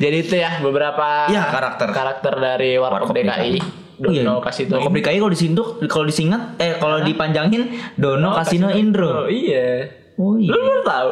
Jadi 0.00 0.16
itu 0.18 0.34
ya 0.34 0.64
beberapa 0.64 1.28
Iya, 1.28 1.52
karakter. 1.52 1.92
karakter 1.92 2.32
dari 2.40 2.80
Warkop, 2.80 3.12
DKI. 3.12 3.60
Dono 4.00 4.40
kasih 4.40 4.64
tuh. 4.64 4.80
Warkop 4.80 4.96
DKI 4.96 5.18
kalau 5.20 5.28
disinduk 5.28 5.68
kalau 5.84 6.08
disingkat 6.08 6.56
eh 6.56 6.80
kalau 6.80 7.04
dipanjangin 7.04 7.68
Dono 8.00 8.32
Kasino 8.32 8.72
Indro. 8.72 9.26
Oh, 9.26 9.28
iya. 9.28 9.92
Oh 10.16 10.40
iya. 10.40 10.48
Lu 10.48 10.56
baru 10.56 10.82
tahu? 10.82 11.10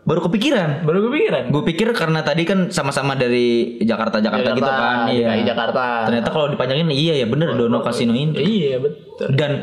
Baru 0.00 0.24
kepikiran. 0.24 0.88
Baru 0.88 1.04
kepikiran. 1.08 1.52
Gue 1.52 1.62
pikir 1.68 1.92
karena 1.92 2.24
tadi 2.24 2.48
kan 2.48 2.72
sama-sama 2.72 3.12
dari 3.12 3.76
Jakarta 3.84 4.16
Jakarta, 4.18 4.56
gitu 4.56 4.64
kan. 4.64 5.12
Iya. 5.12 5.28
DKI 5.36 5.42
Jakarta. 5.44 5.84
Ternyata 6.08 6.28
kalau 6.32 6.46
dipanjangin 6.48 6.88
iya 6.88 7.14
ya 7.20 7.26
bener 7.28 7.52
Dono 7.52 7.84
Kasino 7.84 8.16
Indro. 8.16 8.40
Iya 8.40 8.80
betul. 8.80 9.28
Dan 9.36 9.60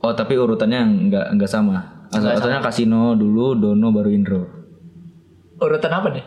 oh 0.00 0.12
tapi 0.16 0.40
urutannya 0.40 0.80
nggak 1.12 1.26
nggak 1.36 1.50
sama. 1.50 2.08
Urutannya 2.14 2.60
Kasino 2.64 3.12
dulu, 3.20 3.52
Dono 3.58 3.88
baru 3.92 4.10
Indro. 4.10 4.42
Urutan 5.60 5.92
apa 5.92 6.08
nih? 6.10 6.24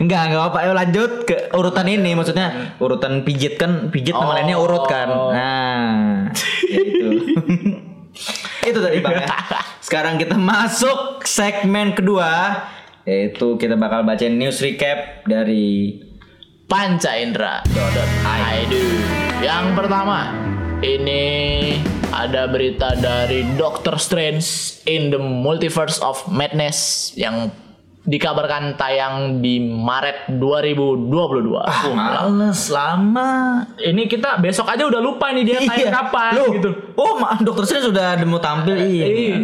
enggak 0.00 0.20
enggak 0.26 0.42
apa 0.50 0.58
ayo 0.66 0.72
lanjut 0.74 1.10
ke 1.22 1.54
urutan 1.54 1.86
ini 1.86 2.18
maksudnya 2.18 2.76
urutan 2.82 3.22
pijit 3.22 3.54
kan 3.54 3.94
pijit 3.94 4.10
nama 4.10 4.42
lainnya 4.42 4.58
urut 4.58 4.90
kan 4.90 5.06
nah 5.06 6.26
ya 6.66 6.80
itu 6.82 7.08
itu 8.74 8.78
tadi 8.82 8.98
bang 8.98 9.22
ya 9.22 9.26
sekarang 9.94 10.18
kita 10.18 10.34
masuk 10.58 11.22
segmen 11.22 11.94
kedua 11.94 12.66
yaitu 13.06 13.54
kita 13.54 13.78
bakal 13.78 14.02
bacain 14.02 14.34
news 14.34 14.58
recap 14.58 15.22
dari 15.22 16.02
Panca 16.66 17.14
Indra. 17.14 17.62
Yang 19.38 19.66
pertama, 19.78 20.34
ini 20.82 21.22
ada 22.10 22.50
berita 22.50 22.98
dari 22.98 23.46
Doctor 23.54 23.94
Strange 24.02 24.82
in 24.90 25.14
the 25.14 25.20
Multiverse 25.22 26.02
of 26.02 26.26
Madness 26.26 27.12
yang 27.14 27.54
dikabarkan 28.04 28.76
tayang 28.76 29.40
di 29.40 29.64
Maret 29.64 30.28
2022. 30.36 31.56
Ah, 31.64 31.88
males 31.88 32.68
lama. 32.68 33.32
ini 33.80 34.04
kita 34.04 34.36
besok 34.38 34.68
aja 34.68 34.84
udah 34.84 35.00
lupa 35.00 35.32
nih 35.32 35.44
dia 35.44 35.58
tayang 35.64 35.92
kapan 35.92 36.32
Loh, 36.36 36.48
gitu. 36.52 36.70
Oh, 37.00 37.16
ma- 37.16 37.40
dokter 37.40 37.64
Strange 37.64 37.88
sudah 37.88 38.20
mau 38.28 38.40
tampil 38.40 38.76
iya. 38.76 39.06
Iya. 39.08 39.36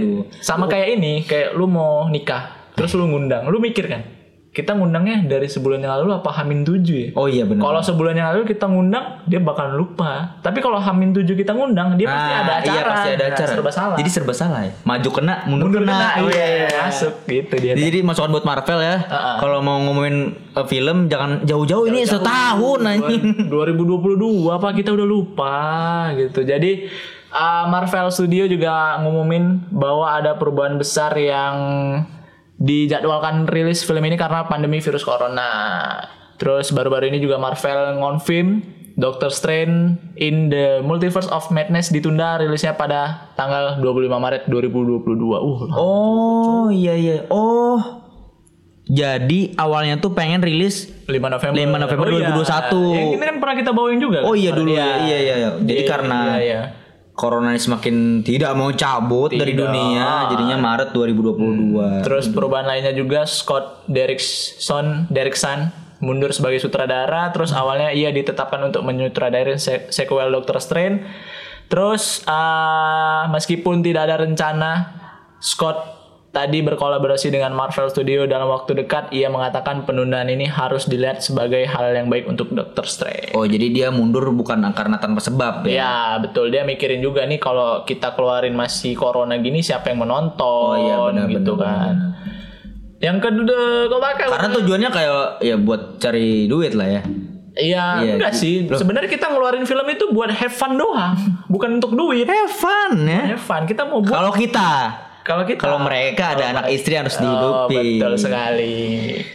Sama 0.44 0.68
kayak 0.68 1.00
ini, 1.00 1.24
kayak 1.24 1.56
lu 1.56 1.64
mau 1.64 2.04
nikah, 2.12 2.72
terus 2.76 2.92
lu 2.92 3.08
ngundang, 3.08 3.48
lu 3.48 3.56
mikir 3.56 3.88
kan? 3.88 4.19
Kita 4.50 4.74
ngundangnya 4.74 5.30
dari 5.30 5.46
sebulan 5.46 5.78
yang 5.78 5.94
lalu 5.94 6.10
apa 6.12 6.26
Hamin 6.34 6.66
7 6.66 6.82
ya? 6.90 7.08
Oh 7.14 7.30
iya 7.30 7.46
benar. 7.46 7.62
Kalau 7.62 7.80
sebulan 7.80 8.14
yang 8.14 8.28
lalu 8.34 8.42
kita 8.44 8.66
ngundang, 8.66 9.22
dia 9.22 9.38
bakalan 9.38 9.78
lupa. 9.78 10.42
Tapi 10.42 10.58
kalau 10.58 10.74
Hamin 10.76 11.14
7 11.14 11.22
kita 11.32 11.54
ngundang, 11.54 11.94
dia 11.94 12.10
pasti 12.10 12.32
ada 12.34 12.52
acara. 12.58 12.66
Iya 12.66 12.82
pasti 12.82 13.08
ada 13.08 13.22
Nah, 13.22 13.30
acara. 13.30 13.50
serba 13.54 13.70
salah. 13.70 13.94
Jadi 13.94 14.10
serba 14.10 14.34
salah 14.34 14.60
ya. 14.66 14.72
Maju 14.82 15.08
kena, 15.14 15.34
mundur, 15.46 15.70
mundur 15.70 15.80
kena. 15.86 15.94
kena, 15.94 16.08
Oh, 16.18 16.28
iya, 16.28 16.46
iya. 16.66 16.80
masuk 16.82 17.14
gitu 17.24 17.54
dia. 17.56 17.72
Jadi, 17.78 17.82
jadi 17.86 17.98
masukan 18.02 18.30
buat 18.32 18.42
Marvel 18.42 18.78
ya. 18.82 18.96
Heeh. 19.00 19.36
Kalau 19.38 19.58
mau 19.62 19.78
ngomongin 19.80 20.16
uh, 20.52 20.66
film 20.66 21.06
jangan 21.06 21.46
jauh-jauh 21.46 21.86
ini 21.86 22.02
setahun 22.02 22.80
anjing. 22.82 23.46
2022 23.46 24.18
apa 24.50 24.68
kita 24.74 24.90
udah 24.90 25.06
lupa 25.06 25.58
gitu. 26.18 26.42
Jadi 26.42 26.90
uh, 27.30 27.70
Marvel 27.70 28.10
Studio 28.10 28.50
juga 28.50 28.98
ngumumin 28.98 29.62
bahwa 29.70 30.10
ada 30.10 30.34
perubahan 30.34 30.74
besar 30.74 31.14
yang 31.14 31.54
dijadwalkan 32.60 33.48
rilis 33.48 33.82
film 33.82 34.04
ini 34.04 34.14
karena 34.14 34.44
pandemi 34.44 34.78
virus 34.78 35.02
corona. 35.02 35.48
Terus 36.36 36.70
baru-baru 36.70 37.08
ini 37.08 37.18
juga 37.18 37.36
Marvel 37.36 38.00
ngonfirm 38.00 38.48
Doctor 38.96 39.32
Strange 39.32 39.96
in 40.16 40.48
the 40.48 40.84
Multiverse 40.84 41.28
of 41.28 41.48
Madness 41.48 41.88
ditunda 41.88 42.36
rilisnya 42.36 42.76
pada 42.76 43.32
tanggal 43.32 43.80
25 43.80 44.12
Maret 44.12 44.42
2022. 44.44 45.08
Uh, 45.30 45.72
Oh 45.72 46.68
iya 46.68 46.92
iya. 46.92 47.24
Oh. 47.28 47.80
Jadi 48.84 49.54
awalnya 49.54 49.96
tuh 49.96 50.12
pengen 50.12 50.42
rilis 50.42 50.90
5 51.06 51.16
November. 51.16 51.56
5 51.56 51.70
November 51.78 52.06
Oh, 52.08 52.18
iya. 52.18 52.28
2021. 52.34 52.98
Yang 52.98 53.08
ini 53.14 53.24
kan 53.24 53.36
pernah 53.38 53.56
kita 53.56 53.70
bawain 53.70 54.00
juga. 54.02 54.18
Oh 54.26 54.34
kan? 54.34 54.42
iya 54.42 54.50
dulu 54.50 54.68
Iya. 54.68 54.82
ya. 54.84 54.94
Iya 54.98 55.18
iya 55.18 55.34
iya. 55.38 55.50
Jadi 55.62 55.80
Iya, 55.80 55.88
karena 55.88 56.18
iya, 56.20 56.36
iya. 56.42 56.60
Corona 57.20 57.52
ini 57.52 57.60
semakin 57.60 58.24
tidak 58.24 58.56
mau 58.56 58.72
cabut 58.72 59.28
dari 59.28 59.52
Tidak. 59.52 59.60
dunia, 59.60 60.32
jadinya 60.32 60.56
Maret 60.56 60.96
2022. 60.96 62.00
Terus 62.00 62.32
perubahan 62.32 62.64
lainnya 62.64 62.96
juga 62.96 63.28
Scott 63.28 63.84
Derrickson 63.84 65.04
Derrickson 65.12 65.68
mundur 66.00 66.32
sebagai 66.32 66.56
sutradara. 66.56 67.28
Terus 67.28 67.52
awalnya 67.52 67.92
ia 67.92 68.08
ditetapkan 68.08 68.72
untuk 68.72 68.80
menyutradarai 68.88 69.60
se- 69.60 69.92
sequel 69.92 70.32
Doctor 70.32 70.56
Strange. 70.64 71.04
Terus 71.68 72.24
ah, 72.24 73.28
meskipun 73.28 73.84
tidak 73.84 74.08
ada 74.08 74.24
rencana 74.24 74.70
Scott 75.44 75.99
tadi 76.30 76.62
berkolaborasi 76.62 77.34
dengan 77.34 77.50
Marvel 77.54 77.90
Studio 77.90 78.22
dalam 78.24 78.46
waktu 78.50 78.78
dekat, 78.86 79.10
ia 79.10 79.26
mengatakan 79.26 79.82
penundaan 79.82 80.30
ini 80.30 80.46
harus 80.46 80.86
dilihat 80.86 81.22
sebagai 81.22 81.66
hal 81.66 81.90
yang 81.90 82.06
baik 82.06 82.30
untuk 82.30 82.54
Doctor 82.54 82.86
Strange. 82.86 83.34
Oh 83.34 83.42
jadi 83.46 83.66
dia 83.70 83.88
mundur 83.90 84.30
bukan 84.30 84.62
karena 84.70 84.96
tanpa 85.02 85.18
sebab 85.18 85.66
ya? 85.66 85.74
Ya 85.74 85.96
betul 86.22 86.54
dia 86.54 86.62
mikirin 86.62 87.02
juga 87.02 87.26
nih 87.26 87.42
kalau 87.42 87.82
kita 87.82 88.14
keluarin 88.14 88.54
masih 88.54 88.94
corona 88.94 89.34
gini 89.42 89.60
siapa 89.60 89.90
yang 89.90 90.06
menonton 90.06 90.46
Oh 90.46 90.78
iya 90.78 90.96
benar 91.10 91.26
gitu 91.26 91.52
benar, 91.58 91.66
kan. 91.66 91.94
benar. 91.98 92.08
Yang 93.00 93.16
kedua 93.24 93.64
kau 93.88 94.00
bakal 94.00 94.28
Karena 94.28 94.48
tujuannya 94.60 94.90
kayak 94.92 95.20
ya 95.40 95.56
buat 95.56 95.96
cari 95.98 96.44
duit 96.46 96.76
lah 96.76 96.88
ya. 97.00 97.02
Iya, 97.50 97.84
Iya, 98.06 98.12
enggak 98.16 98.32
sih. 98.38 98.62
Sebenarnya 98.70 99.10
kita 99.10 99.26
ngeluarin 99.26 99.66
film 99.66 99.82
itu 99.90 100.06
buat 100.14 100.30
have 100.30 100.54
fun 100.54 100.78
doang, 100.78 101.18
bukan 101.50 101.82
untuk 101.82 101.98
duit. 101.98 102.24
Have 102.24 102.54
fun 102.54 103.04
ya. 103.04 103.34
Have 103.34 103.42
fun. 103.42 103.66
Kita 103.66 103.90
mau 103.90 103.98
buat 104.00 104.14
Kalau 104.14 104.32
kita, 104.32 104.70
kalau 105.22 105.44
kita 105.44 105.60
kalau 105.60 105.78
mereka 105.78 106.34
ada 106.34 106.44
anak 106.50 106.66
istri 106.70 106.96
harus 106.96 107.16
Oh, 107.16 107.22
dihidupi. 107.68 108.00
betul 108.00 108.14
sekali. 108.16 108.74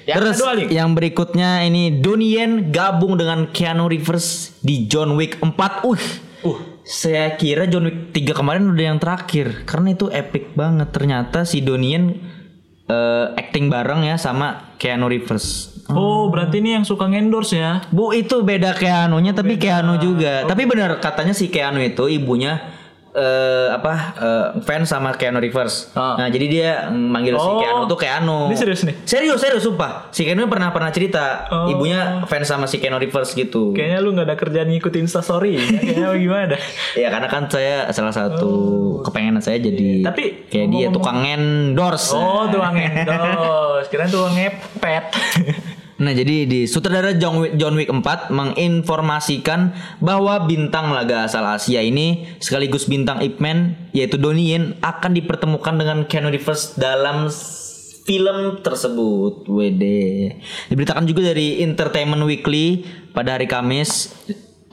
Yang 0.04 0.18
Terus 0.18 0.36
kedua, 0.38 0.54
yang 0.68 0.90
berikutnya 0.92 1.50
ini 1.64 1.94
Donnie 1.96 2.36
Yen 2.36 2.70
gabung 2.70 3.16
dengan 3.16 3.50
Keanu 3.50 3.86
Reeves 3.88 4.58
di 4.60 4.86
John 4.86 5.14
Wick 5.16 5.38
4. 5.40 5.86
Uh, 5.86 5.98
Uh. 6.46 6.58
saya 6.86 7.34
kira 7.34 7.66
John 7.66 7.90
Wick 7.90 8.14
3 8.14 8.38
kemarin 8.38 8.70
udah 8.70 8.86
yang 8.86 9.02
terakhir 9.02 9.66
karena 9.66 9.94
itu 9.94 10.06
epic 10.08 10.54
banget. 10.54 10.94
Ternyata 10.94 11.42
si 11.42 11.66
Donnie 11.66 11.98
eh, 12.86 13.26
acting 13.34 13.66
bareng 13.66 14.06
ya 14.06 14.16
sama 14.16 14.78
Keanu 14.78 15.10
Reeves. 15.10 15.74
Oh, 15.86 16.30
berarti 16.30 16.62
ini 16.62 16.74
yang 16.74 16.86
suka 16.86 17.06
ngendorse 17.06 17.58
ya? 17.58 17.82
Bu 17.90 18.10
itu 18.10 18.42
beda 18.42 18.74
Keanu-nya 18.74 19.34
tapi 19.34 19.58
Keanu 19.58 19.98
juga. 19.98 20.42
Tapi 20.44 20.66
benar 20.66 20.98
katanya 20.98 21.34
si 21.34 21.50
Keanu 21.50 21.78
itu 21.78 22.10
ibunya 22.10 22.75
eh 23.16 23.68
apa 23.72 23.94
eh, 24.14 24.46
fans 24.62 24.86
sama 24.86 25.12
Keanu 25.12 25.40
Reeves. 25.40 25.90
Ah. 25.94 26.16
Nah, 26.16 26.28
jadi 26.28 26.46
dia 26.46 26.70
manggil 26.88 27.34
si 27.34 27.42
Oh. 27.42 27.58
Keanu 27.58 27.82
tuh 27.86 27.96
Keanu. 27.96 28.48
Ini 28.48 28.56
serius 28.56 28.84
nih? 28.84 28.96
Serius, 29.02 29.40
serius 29.40 29.64
sumpah. 29.64 30.12
Si 30.12 30.22
Keanu 30.22 30.46
pernah 30.46 30.70
pernah 30.70 30.90
cerita 30.90 31.48
Oh. 31.48 31.68
ibunya 31.68 32.24
fans 32.26 32.46
sama 32.46 32.66
si 32.66 32.78
Keanu 32.78 32.98
Reeves 32.98 33.32
gitu. 33.32 33.72
Kayaknya 33.72 34.00
lu 34.00 34.12
nggak 34.12 34.26
ada 34.26 34.36
kerjaan 34.36 34.68
ngikutin 34.68 35.02
Instastory. 35.02 35.56
ya? 35.56 35.64
Kayaknya 35.74 36.10
gimana? 36.14 36.56
Ya 36.96 37.08
karena 37.10 37.28
kan 37.28 37.44
saya 37.46 37.88
salah 37.90 38.12
satu 38.12 38.52
kepengenan 39.02 39.40
saya 39.40 39.58
jadi 39.58 40.04
Oh. 40.04 40.06
Tapi 40.06 40.24
kayak 40.46 40.68
dia 40.68 40.88
ngomong-ngomong- 40.88 40.94
tukang 40.94 41.20
endorse. 41.24 42.12
Oh, 42.12 42.46
tuang 42.48 42.76
endorse. 42.76 43.88
Kira 43.88 44.06
tuang 44.06 44.34
ngepet. 44.34 45.04
Nah 45.96 46.12
jadi 46.12 46.44
di 46.44 46.68
sutradara 46.68 47.16
John 47.16 47.40
Wick, 47.40 47.56
John 47.56 47.80
Wick 47.80 47.88
4 47.88 48.28
menginformasikan 48.28 49.72
bahwa 50.04 50.44
bintang 50.44 50.92
laga 50.92 51.24
asal 51.24 51.48
Asia 51.48 51.80
ini 51.80 52.28
sekaligus 52.44 52.84
bintang 52.92 53.24
Ip 53.24 53.40
Man 53.40 53.80
yaitu 53.96 54.20
Donnie 54.20 54.52
Yen 54.52 54.76
akan 54.84 55.16
dipertemukan 55.16 55.72
dengan 55.80 56.04
Keanu 56.04 56.36
Reeves 56.36 56.76
dalam 56.76 57.32
film 58.06 58.60
tersebut. 58.60 59.48
WD. 59.48 59.84
Diberitakan 60.68 61.08
juga 61.08 61.32
dari 61.32 61.64
Entertainment 61.64 62.28
Weekly 62.28 62.84
pada 63.16 63.40
hari 63.40 63.48
Kamis 63.48 64.12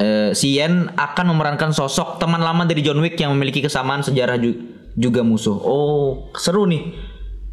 eh, 0.02 0.34
si 0.34 0.58
Yen 0.58 0.90
akan 0.92 1.32
memerankan 1.32 1.70
sosok 1.70 2.18
teman 2.18 2.42
lama 2.42 2.66
dari 2.66 2.82
John 2.82 2.98
Wick 2.98 3.14
yang 3.14 3.30
memiliki 3.38 3.62
kesamaan 3.62 4.02
sejarah 4.02 4.42
ju- 4.42 4.58
juga 4.98 5.22
musuh. 5.22 5.54
Oh, 5.54 6.34
seru 6.34 6.66
nih. 6.66 6.92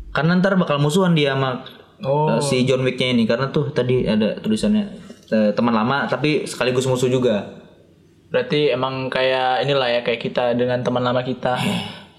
Karena 0.10 0.36
ntar 0.42 0.58
bakal 0.58 0.82
musuhan 0.82 1.14
dia 1.14 1.38
sama 1.38 1.64
Oh. 2.04 2.32
Uh, 2.32 2.40
si 2.40 2.64
John 2.64 2.84
Wick-nya 2.88 3.12
ini 3.12 3.28
karena 3.28 3.52
tuh 3.52 3.76
tadi 3.76 4.08
ada 4.08 4.40
tulisannya 4.40 4.84
uh, 5.32 5.52
teman 5.52 5.76
lama 5.76 6.08
tapi 6.08 6.48
sekaligus 6.48 6.88
musuh 6.88 7.12
juga. 7.12 7.60
Berarti 8.30 8.70
emang 8.70 9.10
kayak 9.10 9.66
inilah 9.66 9.90
ya 9.90 10.02
kayak 10.06 10.22
kita 10.22 10.54
dengan 10.54 10.86
teman 10.86 11.02
lama 11.02 11.26
kita 11.26 11.58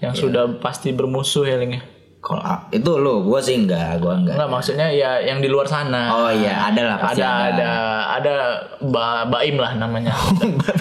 yang 0.03 0.11
sudah 0.11 0.59
pasti 0.59 0.91
bermusuh 0.91 1.47
ya 1.47 1.55
Ling 1.55 1.79
ya. 1.79 1.83
Kalau 2.21 2.37
ah, 2.37 2.69
itu 2.69 2.91
lo, 3.01 3.25
gua 3.25 3.41
sih 3.41 3.57
enggak, 3.57 3.97
gua 3.97 4.13
enggak. 4.13 4.37
Enggak 4.37 4.49
maksudnya 4.53 4.93
ya 4.93 5.17
yang 5.25 5.41
di 5.41 5.49
luar 5.49 5.65
sana. 5.65 6.13
Oh 6.13 6.29
iya, 6.29 6.69
ada 6.69 6.81
lah 6.93 6.97
pasti 7.01 7.17
ada 7.17 7.33
ada. 7.33 7.49
ada 7.49 7.69
ada 8.13 8.33
ba 8.93 9.25
Baim 9.25 9.57
lah 9.57 9.73
namanya. 9.73 10.13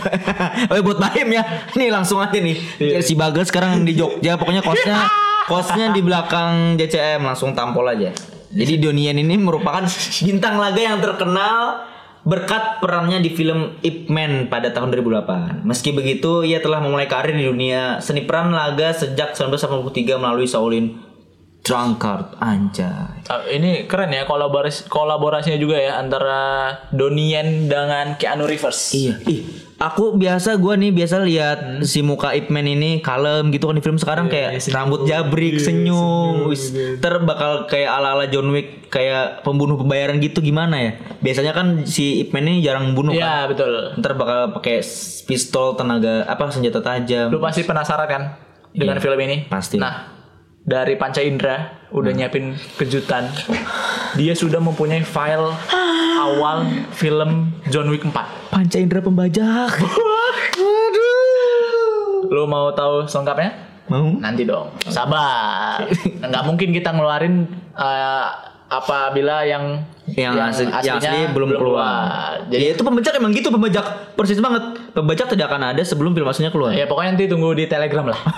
oh 0.69 0.75
iya, 0.77 0.83
buat 0.85 1.01
Baim 1.01 1.33
ya. 1.33 1.41
Nih 1.81 1.89
langsung 1.89 2.21
aja 2.21 2.37
nih. 2.37 2.61
Iya. 2.77 3.01
Si 3.01 3.17
Bagas 3.17 3.49
sekarang 3.49 3.89
di 3.89 3.97
Jogja, 3.97 4.37
pokoknya 4.37 4.61
kosnya 4.61 5.09
kosnya 5.51 5.97
di 5.97 6.05
belakang 6.05 6.77
JCM 6.77 7.25
langsung 7.25 7.57
tampol 7.57 7.89
aja. 7.89 8.13
Jadi 8.51 8.83
Donian 8.83 9.15
ini 9.15 9.39
merupakan 9.39 9.87
bintang 10.27 10.59
laga 10.59 10.83
yang 10.83 10.99
terkenal 10.99 11.87
berkat 12.21 12.85
perannya 12.85 13.25
di 13.25 13.33
film 13.33 13.81
Ip 13.81 14.13
Man 14.13 14.53
pada 14.53 14.75
tahun 14.75 14.93
2008. 14.93 15.65
Meski 15.65 15.95
begitu, 15.97 16.45
ia 16.45 16.61
telah 16.61 16.83
memulai 16.83 17.09
karir 17.09 17.33
di 17.33 17.47
dunia 17.49 18.03
seni 18.05 18.27
peran 18.27 18.53
laga 18.53 18.93
sejak 18.93 19.33
1983 19.39 20.21
melalui 20.21 20.45
Shaolin 20.45 21.01
Drunkard 21.61 22.41
anjay. 22.41 23.21
Ah, 23.29 23.45
ini 23.47 23.85
keren 23.85 24.13
ya 24.17 24.25
kolaborasi 24.25 24.89
kolaborasinya 24.89 25.61
juga 25.61 25.77
ya 25.77 26.01
antara 26.01 26.73
Donien 26.89 27.69
dengan 27.69 28.17
Keanu 28.17 28.49
Reeves. 28.49 28.97
Iya, 28.97 29.21
ih, 29.29 29.45
aku 29.81 30.13
biasa 30.15 30.61
gua 30.61 30.77
nih 30.77 30.93
biasa 30.93 31.25
lihat 31.25 31.81
si 31.89 32.05
muka 32.05 32.37
Ip 32.37 32.53
Man 32.53 32.69
ini 32.69 33.01
kalem 33.01 33.49
gitu 33.49 33.65
kan 33.65 33.75
di 33.75 33.83
film 33.83 33.97
sekarang 33.97 34.29
kayak 34.29 34.61
rambut 34.69 35.09
jabrik, 35.09 35.57
senyum, 35.57 36.45
wis 36.53 36.71
ter 37.01 37.15
bakal 37.25 37.65
kayak 37.65 37.89
ala-ala 37.89 38.29
John 38.29 38.53
Wick 38.53 38.93
kayak 38.93 39.41
pembunuh 39.41 39.81
pembayaran 39.81 40.21
gitu 40.21 40.45
gimana 40.45 40.77
ya? 40.77 40.91
Biasanya 41.25 41.57
kan 41.57 41.89
si 41.89 42.21
Ip 42.21 42.37
Man 42.37 42.45
ini 42.45 42.61
jarang 42.61 42.93
membunuh 42.93 43.17
kan. 43.17 43.25
Iya, 43.25 43.37
betul. 43.49 43.73
Ntar 43.97 44.13
bakal 44.21 44.39
pakai 44.61 44.85
pistol 45.25 45.73
tenaga 45.75 46.29
apa 46.29 46.53
senjata 46.53 46.85
tajam. 46.85 47.33
Lu 47.33 47.41
pasti 47.41 47.65
penasaran 47.65 48.05
kan 48.07 48.23
dengan 48.77 49.01
Iya, 49.01 49.03
film 49.03 49.19
ini? 49.25 49.37
pasti. 49.49 49.81
Nah, 49.81 50.20
dari 50.71 50.95
Panca 50.95 51.19
Indra 51.19 51.83
udah 51.91 52.15
nyiapin 52.15 52.55
kejutan. 52.79 53.27
Dia 54.15 54.39
sudah 54.39 54.63
mempunyai 54.63 55.03
file 55.03 55.51
awal 56.23 56.63
film 56.95 57.51
John 57.75 57.91
Wick 57.91 58.07
4. 58.07 58.55
Panca 58.55 58.79
Indra 58.79 59.03
pembajak. 59.03 59.83
Waduh. 60.63 61.11
Lu 62.31 62.47
mau 62.47 62.71
tahu 62.71 63.11
selengkapnya? 63.11 63.51
Mau? 63.91 64.15
Nanti 64.23 64.47
dong. 64.47 64.71
Sabar. 64.87 65.83
Nggak 66.23 66.45
mungkin 66.47 66.71
kita 66.71 66.95
ngeluarin 66.95 67.51
eh, 67.75 68.29
apabila 68.71 69.43
yang 69.43 69.83
yang, 70.11 70.35
asli, 70.39 70.67
yang 70.67 70.99
asli 70.99 71.07
aslinya 71.07 71.31
belum, 71.35 71.51
keluar. 71.55 72.43
Jadi 72.51 72.63
ya 72.63 72.71
itu 72.75 72.83
pembajak 72.83 73.13
emang 73.19 73.31
gitu 73.35 73.49
pembajak 73.51 74.15
persis 74.19 74.39
banget. 74.39 74.63
Pembajak 74.91 75.27
tidak 75.31 75.47
akan 75.51 75.75
ada 75.75 75.83
sebelum 75.87 76.15
film 76.15 76.27
aslinya 76.27 76.51
keluar. 76.51 76.75
ya 76.75 76.87
pokoknya 76.87 77.15
nanti 77.15 77.27
tunggu 77.31 77.55
di 77.55 77.67
Telegram 77.67 78.11
lah. 78.11 78.21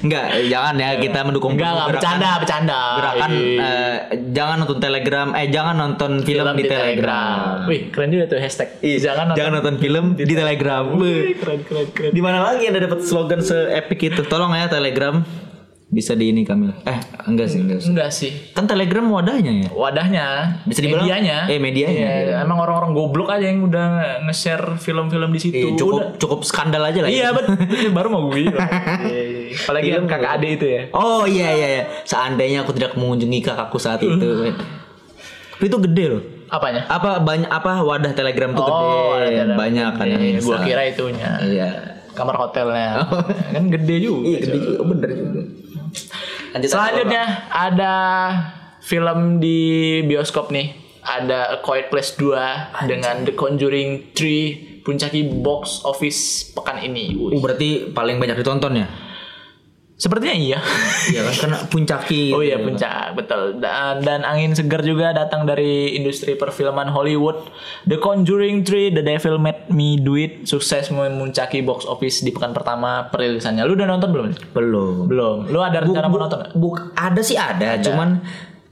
Enggak, 0.00 0.48
jangan 0.48 0.74
ya 0.80 0.96
kita 0.96 1.20
mendukung 1.28 1.52
Enggak, 1.60 1.76
enggak 1.76 1.76
gerakan- 1.76 1.92
bercanda, 1.92 2.30
bercanda. 2.40 2.80
Gerakan 2.96 3.30
Ih. 3.36 3.58
eh, 3.60 3.96
jangan 4.32 4.56
nonton 4.64 4.78
Telegram, 4.80 5.28
eh 5.36 5.46
jangan 5.52 5.74
nonton 5.76 6.10
film, 6.24 6.44
di, 6.56 6.64
Telegram. 6.64 7.36
Wih, 7.68 7.80
keren 7.92 8.08
juga 8.08 8.24
tuh 8.32 8.38
hashtag. 8.40 8.68
Jangan 8.80 9.24
nonton, 9.28 9.36
jangan 9.36 9.52
nonton 9.60 9.74
film 9.76 10.04
di, 10.16 10.32
Telegram. 10.32 10.84
Wih, 10.96 11.36
keren 11.36 11.60
keren 11.68 11.86
keren. 11.92 12.12
Di 12.16 12.20
mana 12.24 12.40
lagi 12.40 12.64
ada 12.64 12.80
dapat 12.80 13.04
slogan 13.04 13.44
se-epic 13.44 14.00
itu? 14.08 14.24
Tolong 14.24 14.56
ya 14.56 14.72
Telegram 14.72 15.20
bisa 15.90 16.14
di 16.14 16.30
ini 16.30 16.42
Kamil. 16.42 16.70
Eh, 16.80 16.98
enggak 17.26 17.46
sih, 17.46 17.58
enggak 17.58 17.78
sih. 17.78 17.88
Enggak 17.90 18.10
sih. 18.10 18.30
Kan 18.50 18.64
Telegram 18.64 19.02
wadahnya 19.04 19.52
ya. 19.52 19.68
Wadahnya, 19.68 20.26
Bisa 20.62 20.80
dibilang- 20.80 21.02
medianya. 21.02 21.38
eh, 21.44 21.58
medianya. 21.58 22.06
Iya, 22.06 22.36
emang 22.40 22.58
orang-orang 22.58 22.94
goblok 22.94 23.28
aja 23.28 23.42
yang 23.44 23.60
udah 23.60 23.86
nge-share 24.22 24.76
film-film 24.76 25.28
di 25.28 25.40
situ. 25.40 25.54
Iya, 25.56 25.66
Udah. 25.66 25.76
cukup 25.76 26.02
cukup 26.16 26.40
skandal 26.42 26.82
aja 26.84 27.02
lah. 27.02 27.10
Iya 27.10 27.28
itu. 27.28 27.42
betul. 27.42 27.54
Baru 27.98 28.08
mau 28.08 28.22
gue 28.24 28.38
bilang. 28.40 28.54
Iya, 29.02 29.22
Apalagi 29.52 29.88
yang 29.92 30.06
kakak 30.06 30.30
adik 30.32 30.50
itu 30.56 30.66
ya. 30.68 30.82
Oh 30.92 31.26
iya 31.26 31.48
iya 31.50 31.68
iya. 31.68 31.84
Seandainya 32.02 32.62
aku 32.62 32.70
tidak 32.70 32.94
mengunjungi 32.94 33.38
kakakku 33.42 33.76
saat 33.76 33.98
itu. 33.98 34.14
Tapi 35.52 35.64
itu 35.66 35.78
gede 35.82 36.04
loh. 36.08 36.22
Apanya? 36.48 36.86
Apa 36.86 37.18
banyak 37.18 37.46
apa 37.46 37.78
wadah 37.80 38.10
Telegram 38.10 38.50
tuh 38.50 38.62
Oh, 38.62 39.14
gede. 39.16 39.38
dalam 39.38 39.54
banyak 39.54 39.90
kan 39.92 40.06
yang 40.06 40.38
Gua 40.40 40.62
kira 40.62 40.82
itunya. 40.84 41.30
Iya. 41.40 41.70
Kamar 42.20 42.36
hotelnya. 42.36 43.08
Kan 43.56 43.72
gede 43.72 43.96
juga. 44.04 44.28
Iya 44.28 44.38
gede 44.44 44.58
juga 44.60 44.82
bener 44.84 45.10
juga. 45.16 45.40
Lanjut 46.52 46.68
Selanjutnya 46.68 47.24
ada 47.48 47.94
film 48.84 49.40
di 49.40 49.58
bioskop 50.04 50.52
nih. 50.52 50.76
Ada 51.00 51.56
A 51.56 51.64
Quiet 51.64 51.88
Place 51.88 52.12
2 52.20 52.84
dengan 52.84 53.24
The 53.24 53.32
Conjuring 53.32 54.12
3 54.12 54.84
puncaki 54.84 55.24
box 55.40 55.80
office 55.88 56.52
pekan 56.52 56.80
ini. 56.84 57.16
Oh, 57.16 57.40
berarti 57.40 57.92
paling 57.96 58.20
banyak 58.20 58.36
ditonton 58.40 58.84
ya? 58.84 58.86
Sepertinya 60.00 60.32
iya. 60.32 60.58
Iya 61.12 61.28
kan 61.28 61.34
karena 61.36 61.58
puncaki. 61.68 62.32
Oh 62.32 62.40
iya 62.40 62.56
gitu. 62.56 62.72
puncak 62.72 63.12
betul 63.12 63.60
dan, 63.60 64.00
dan 64.00 64.24
angin 64.24 64.56
segar 64.56 64.80
juga 64.80 65.12
datang 65.12 65.44
dari 65.44 65.92
industri 65.92 66.40
perfilman 66.40 66.88
Hollywood. 66.88 67.36
The 67.84 68.00
Conjuring 68.00 68.64
3, 68.64 68.96
The 68.96 69.04
Devil 69.04 69.36
Made 69.36 69.68
Me 69.68 70.00
Do 70.00 70.16
It 70.16 70.48
sukses 70.48 70.88
memuncaki 70.88 71.60
box 71.60 71.84
office 71.84 72.24
di 72.24 72.32
pekan 72.32 72.56
pertama 72.56 73.12
perilisannya. 73.12 73.60
Lu 73.62 73.76
udah 73.76 73.84
nonton 73.86 74.08
belum? 74.08 74.26
Belum. 74.56 74.94
Belum. 75.04 75.36
Lu 75.52 75.60
ada 75.60 75.84
rencana 75.84 76.08
mau 76.08 76.16
nonton? 76.16 76.38
nggak? 76.40 76.52
Buk, 76.56 76.96
ada 76.96 77.20
sih 77.20 77.36
ada, 77.36 77.76
cuman 77.76 78.24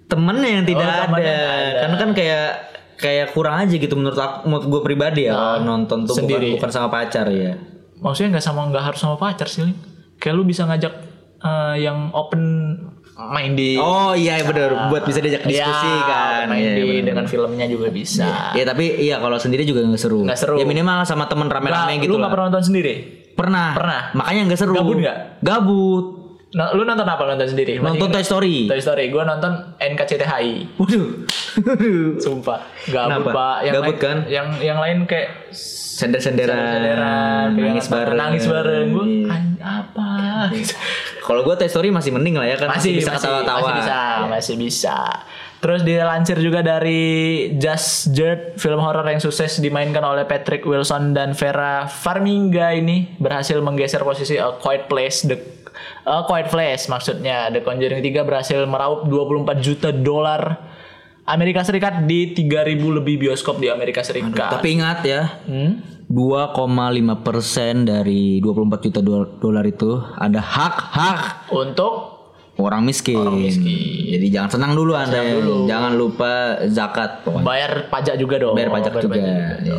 temennya 0.09 0.49
yang 0.49 0.65
tidak 0.65 0.89
Oh, 0.89 1.13
ada. 1.13 1.21
ada. 1.21 1.33
Karena 1.85 1.97
kan 2.01 2.11
kayak 2.17 2.49
kayak 2.97 3.27
kurang 3.31 3.57
aja 3.63 3.75
gitu 3.77 3.95
menurut 3.95 4.17
aku, 4.17 4.49
menurut 4.49 4.65
gue 4.67 4.81
pribadi 4.83 5.21
ya 5.29 5.37
kalau 5.37 5.61
nonton 5.63 6.09
tuh 6.09 6.17
bukan, 6.17 6.25
sendiri. 6.25 6.49
bukan 6.57 6.71
sama 6.73 6.89
pacar 6.89 7.29
ya. 7.29 7.55
Maksudnya 8.01 8.41
nggak 8.41 8.47
sama 8.49 8.65
nggak 8.73 8.85
harus 8.89 8.99
sama 8.99 9.21
pacar 9.21 9.47
sih. 9.47 9.69
Kayak 10.19 10.35
lu 10.35 10.43
bisa 10.43 10.67
ngajak 10.67 11.08
eh, 11.39 11.75
yang 11.79 12.11
open 12.11 12.43
main 13.19 13.53
di 13.53 13.75
Oh 13.75 14.15
iya 14.15 14.39
benar 14.41 14.87
buat 14.87 15.03
bisa 15.03 15.19
diajak 15.19 15.43
diskusi 15.43 15.91
Ya, 15.91 16.07
kan. 16.07 16.55
Iya, 16.55 16.71
di 16.73 16.83
bener. 16.85 17.03
dengan 17.05 17.25
filmnya 17.27 17.67
juga 17.67 17.91
bisa. 17.91 18.55
Ya 18.55 18.63
tapi 18.63 18.95
iya 18.97 19.19
kalau 19.19 19.35
sendiri 19.35 19.63
juga 19.63 19.83
nggak 19.83 19.99
seru. 19.99 20.23
Nggak 20.23 20.39
seru. 20.39 20.55
Ya 20.55 20.63
minimal 20.63 21.03
sama 21.03 21.27
temen 21.27 21.47
rame-rame 21.47 21.99
gitu 21.99 22.15
lu 22.15 22.23
nggak 22.23 22.31
pernah 22.31 22.47
nonton 22.47 22.65
sendiri? 22.65 22.95
Pernah. 23.35 23.75
Pernah. 23.75 24.01
Makanya 24.15 24.41
nggak 24.47 24.59
seru. 24.59 24.73
Gabut 24.73 24.97
nggak? 24.99 25.43
Gabut. 25.43 26.07
Nah, 26.49 26.73
lu 26.73 26.81
nonton 26.81 27.05
apa 27.05 27.23
nonton 27.27 27.45
sendiri? 27.45 27.77
Nonton? 27.77 28.09
Toy 28.09 28.25
Story. 28.25 28.65
Toy 28.65 28.81
Story. 28.81 29.11
Gue 29.11 29.21
nonton 29.21 29.53
NKCTHI. 29.77 30.81
Waduh. 30.81 31.07
Sumpah. 32.17 32.65
Gabut 32.87 33.05
Kenapa? 33.21 33.31
pak. 33.35 33.57
Yang 33.61 33.75
Gabut 33.75 33.93
lain, 33.93 34.01
kan? 34.01 34.17
Yang 34.27 34.47
yang 34.63 34.79
lain 34.79 34.99
kayak 35.05 35.29
Sender-senderan. 35.99 36.57
sederan, 36.73 37.47
Nangis 37.53 37.87
bareng. 37.91 38.17
Nangis 38.17 38.45
bareng. 38.47 38.87
Gue 38.89 39.07
Iya. 39.29 40.28
Apa? 40.39 40.55
Kalau 41.27 41.41
gue 41.43 41.55
Toy 41.59 41.67
Story 41.67 41.89
masih 41.91 42.15
mending 42.15 42.39
lah 42.39 42.47
ya 42.47 42.57
kan 42.57 42.71
masih, 42.71 42.95
bisa 42.95 43.19
ketawa-tawa. 43.19 43.59
Masih 43.59 43.75
bisa, 43.83 43.99
masih 44.31 44.55
bisa. 44.57 44.99
Terus 45.59 45.83
dilansir 45.83 46.39
juga 46.39 46.63
dari 46.63 47.03
Just 47.59 48.15
Dirt, 48.15 48.63
film 48.63 48.79
horor 48.79 49.03
yang 49.11 49.19
sukses 49.19 49.59
dimainkan 49.59 50.07
oleh 50.07 50.23
Patrick 50.23 50.63
Wilson 50.63 51.11
dan 51.11 51.35
Vera 51.35 51.91
Farmiga 51.91 52.71
ini 52.71 53.19
berhasil 53.19 53.59
menggeser 53.59 54.07
posisi 54.07 54.39
A 54.39 54.55
Quiet 54.55 54.87
Place 54.87 55.27
the 55.27 55.35
A 56.07 56.23
Quiet 56.31 56.47
Place 56.55 56.87
maksudnya 56.87 57.51
The 57.51 57.67
Conjuring 57.67 57.99
3 57.99 58.23
berhasil 58.23 58.59
meraup 58.71 59.11
24 59.11 59.59
juta 59.59 59.91
dolar 59.91 60.63
Amerika 61.29 61.61
Serikat 61.61 62.07
di 62.07 62.33
3000 62.33 62.79
lebih 62.79 63.21
bioskop 63.21 63.59
di 63.61 63.69
Amerika 63.69 64.01
Serikat. 64.01 64.63
Tapi 64.63 64.79
ingat 64.79 65.05
ya, 65.05 65.43
Hmm? 65.45 65.98
2,5 66.09 66.57
persen 67.21 67.85
dari 67.85 68.41
24 68.41 68.85
juta 68.89 69.01
do- 69.05 69.29
dolar 69.37 69.65
itu 69.65 70.01
ada 70.17 70.41
hak-hak 70.41 71.53
Untuk 71.53 72.19
orang 72.59 72.83
miskin. 72.83 73.23
Jadi 74.19 74.27
jangan 74.35 74.51
senang 74.51 74.73
dulu 74.75 74.91
anda, 74.91 75.23
ya. 75.23 75.39
jangan 75.69 75.95
lupa 75.95 76.59
zakat. 76.67 77.23
pokoknya. 77.23 77.47
bayar 77.47 77.73
pajak 77.87 78.15
juga 78.19 78.35
dong. 78.43 78.59
Bayar 78.59 78.71
pajak 78.75 78.93
juga. 78.99 79.21
Iya. 79.23 79.79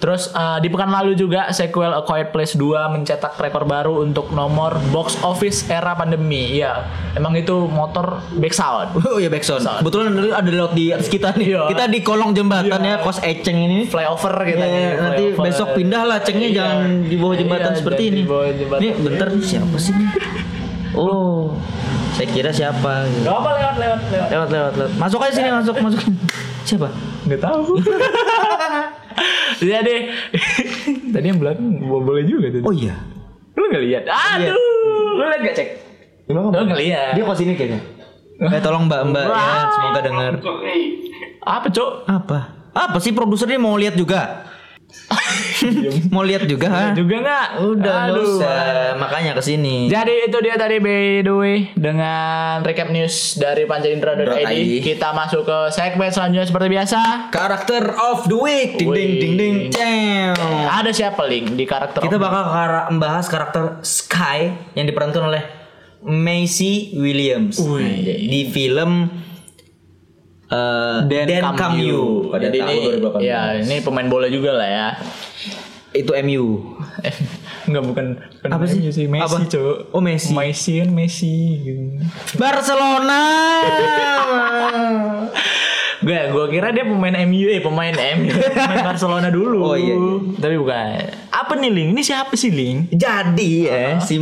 Terus 0.00 0.32
uh, 0.32 0.56
di 0.56 0.66
pekan 0.66 0.88
lalu 0.88 1.12
juga 1.12 1.52
sequel 1.52 1.92
A 1.92 2.00
Quiet 2.00 2.32
Place 2.32 2.56
2 2.56 2.64
mencetak 2.90 3.36
rekor 3.36 3.62
baru 3.62 4.00
untuk 4.00 4.32
nomor 4.32 4.80
box 4.88 5.20
office 5.20 5.68
era 5.68 5.92
pandemi. 5.92 6.56
Iya, 6.56 6.88
emang 7.12 7.36
itu 7.36 7.68
motor 7.68 8.24
back 8.32 8.50
sound. 8.50 8.96
Oh 9.04 9.20
iya 9.20 9.28
backsound. 9.28 9.60
Kebetulan 9.60 10.16
ada 10.16 10.40
ada 10.40 10.50
laut 10.50 10.72
di 10.72 10.88
atas 10.88 11.04
kita 11.06 11.36
nih. 11.36 11.52
Iya. 11.52 11.68
Kita 11.68 11.84
di 11.86 12.00
kolong 12.00 12.32
jembatannya 12.32 12.90
ya 12.90 12.98
kos 12.98 13.20
eceng 13.20 13.60
ini. 13.60 13.84
Flyover 13.84 14.34
kita 14.40 14.56
Ya, 14.58 14.66
nih, 14.66 14.84
nanti 14.96 15.24
flyover. 15.28 15.44
besok 15.44 15.68
pindah 15.76 16.02
lah 16.02 16.18
cengnya 16.18 16.48
Iya. 16.48 16.56
jangan 16.56 16.78
di 17.04 17.16
bawah 17.16 17.36
jembatan 17.36 17.68
Iya, 17.68 17.76
seperti 17.76 18.02
ini. 18.02 18.16
di 18.16 18.24
bawah 18.24 18.48
jembatan. 18.50 18.80
Nih 18.80 18.92
bentar 18.96 19.26
nih 19.28 19.44
siapa 19.44 19.76
sih? 19.76 19.94
Oh, 20.90 21.60
saya 22.12 22.26
kira 22.26 22.50
siapa? 22.50 23.04
gitu. 23.06 23.22
Gak 23.22 23.36
apa 23.36 23.50
lewat 23.52 23.76
lewat 23.76 24.00
lewat. 24.08 24.28
Lewat 24.28 24.48
lewat 24.48 24.72
lewat. 24.74 24.92
Masuk 24.96 25.20
aja 25.20 25.32
sini 25.34 25.50
masuk 25.52 25.76
masuk. 25.78 26.00
Siapa? 26.62 26.88
Nggak 27.28 27.40
tahu. 27.42 27.62
Jadi 29.60 29.94
tadi 31.14 31.26
yang 31.28 31.38
belakang 31.38 31.68
boleh 31.84 32.24
juga 32.24 32.48
tuh. 32.48 32.64
Oh 32.64 32.72
iya. 32.72 32.96
Lu 33.54 33.68
nggak 33.68 33.82
lihat? 33.84 34.02
Aduh, 34.08 34.56
lu 35.20 35.24
lihat 35.28 35.40
gak 35.44 35.54
cek? 35.56 35.68
Lu 36.32 36.48
ngeliat. 36.48 37.12
Dia 37.12 37.24
kos 37.28 37.40
ini 37.44 37.52
kayaknya. 37.54 37.80
Eh 38.40 38.60
tolong 38.64 38.88
Mbak 38.88 39.00
Mbak 39.12 39.26
ya, 39.28 39.52
semoga 39.76 40.00
dengar. 40.00 40.32
Apa 41.44 41.66
cok? 41.68 41.90
Apa? 42.08 42.38
Apa 42.72 42.96
sih 43.02 43.12
produsernya 43.12 43.60
mau 43.60 43.76
lihat 43.76 44.00
juga? 44.00 44.48
mau 46.14 46.22
lihat 46.22 46.44
juga 46.44 46.66
ha? 46.68 46.84
Juga 46.92 47.20
nggak? 47.20 47.46
Udah 47.62 47.98
Aduh. 48.08 48.38
usah. 48.38 48.96
Makanya 48.96 49.32
ke 49.32 49.42
sini. 49.42 49.86
Jadi 49.86 50.28
itu 50.28 50.38
dia 50.40 50.56
tadi 50.56 50.76
by 50.78 51.20
the 51.20 51.34
way 51.34 51.56
dengan 51.72 52.60
recap 52.60 52.88
news 52.88 53.36
dari 53.36 53.64
pancaindra.id. 53.64 54.46
.id. 54.46 54.80
Kita 54.80 55.12
masuk 55.12 55.44
ke 55.44 55.58
segmen 55.70 56.08
selanjutnya 56.08 56.46
seperti 56.46 56.68
biasa. 56.68 56.98
Karakter 57.30 57.82
of 57.92 58.26
the 58.26 58.36
week. 58.36 58.76
Ding 58.76 58.90
ding 58.90 59.12
ding 59.16 59.34
ding. 59.36 59.54
Cem. 59.70 60.34
Ada 60.66 60.90
siapa 60.90 61.22
link 61.24 61.54
di 61.54 61.64
karakter? 61.64 62.00
Kita 62.00 62.16
bakal 62.16 62.44
kara- 62.46 62.86
membahas 62.88 63.26
karakter 63.26 63.64
Sky 63.80 64.52
yang 64.74 64.84
diperankan 64.84 65.22
oleh 65.22 65.42
Macy 66.00 66.96
Williams. 66.96 67.60
Nah, 67.60 67.76
di 68.04 68.48
film 68.48 69.12
eh, 70.50 70.96
Dan, 71.06 71.26
Dan 71.26 71.78
You 71.78 72.28
pada 72.28 72.46
Jadi 72.46 72.58
tahun 72.58 72.70
ini, 72.70 72.86
2018. 73.00 73.22
ya 73.22 73.40
ini 73.56 73.76
pemain 73.80 74.06
bola 74.06 74.26
juga 74.26 74.50
lah 74.52 74.68
ya. 74.68 74.88
Itu 75.90 76.14
MU. 76.20 76.78
Enggak 77.66 77.82
bukan, 77.84 78.06
bukan 78.40 78.50
Apa 78.50 78.64
sih? 78.64 78.78
MU 78.80 78.90
Messi 79.10 79.26
Apa? 79.26 79.36
cok. 79.44 79.74
Oh, 79.90 79.98
Messi. 80.00 80.30
Messi 80.30 80.72
kan 80.78 80.88
Messi 80.88 81.34
gitu. 81.60 81.82
Barcelona. 82.36 83.22
Gue 86.00 86.16
gue 86.32 86.46
kira 86.48 86.72
dia 86.72 86.80
pemain 86.80 87.12
MU 87.28 87.44
eh 87.46 87.60
pemain 87.60 87.92
MU 87.92 88.32
pemain 88.56 88.84
Barcelona 88.86 89.28
dulu. 89.28 89.60
Oh, 89.62 89.76
iya, 89.76 89.92
iya. 89.92 90.16
Tapi 90.32 90.56
bukan. 90.56 90.96
Apa 91.28 91.52
nih 91.54 91.68
Link? 91.68 91.88
Ini 91.92 92.02
siapa 92.02 92.32
sih 92.34 92.48
Link? 92.48 92.88
Jadi 92.90 93.68
ya 93.68 94.00
si 94.00 94.16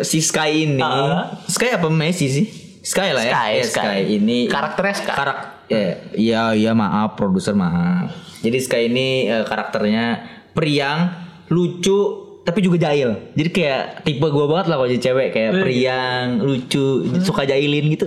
si 0.00 0.22
Sky 0.22 0.62
ini, 0.64 0.78
Ah. 0.78 1.34
Sky 1.44 1.74
apa 1.74 1.90
Messi 1.90 2.30
sih? 2.30 2.46
Sky 2.78 3.10
lah 3.10 3.24
ya. 3.24 3.32
Sky, 3.34 3.50
Ya, 3.50 3.64
Sky. 3.66 3.98
ini 4.14 4.46
Karakternya 4.46 4.94
Sky. 4.94 5.10
Karak 5.10 5.38
ya, 5.68 6.00
iya 6.14 6.42
iya 6.52 6.72
maaf 6.76 7.16
produser 7.16 7.56
maaf. 7.56 8.12
Jadi 8.44 8.58
Sky 8.60 8.92
ini 8.92 9.28
eh, 9.28 9.44
karakternya 9.48 10.20
periang, 10.52 11.12
lucu 11.48 12.24
tapi 12.44 12.60
juga 12.60 12.76
jahil. 12.76 13.32
Jadi 13.32 13.48
kayak 13.48 14.04
tipe 14.04 14.28
gue 14.28 14.44
banget 14.44 14.68
lah 14.68 14.76
kalau 14.76 14.88
jadi 14.92 15.00
cewek 15.00 15.28
kayak 15.32 15.52
periang, 15.64 16.44
lucu, 16.44 17.08
suka 17.24 17.48
jahilin 17.48 17.88
gitu. 17.88 18.04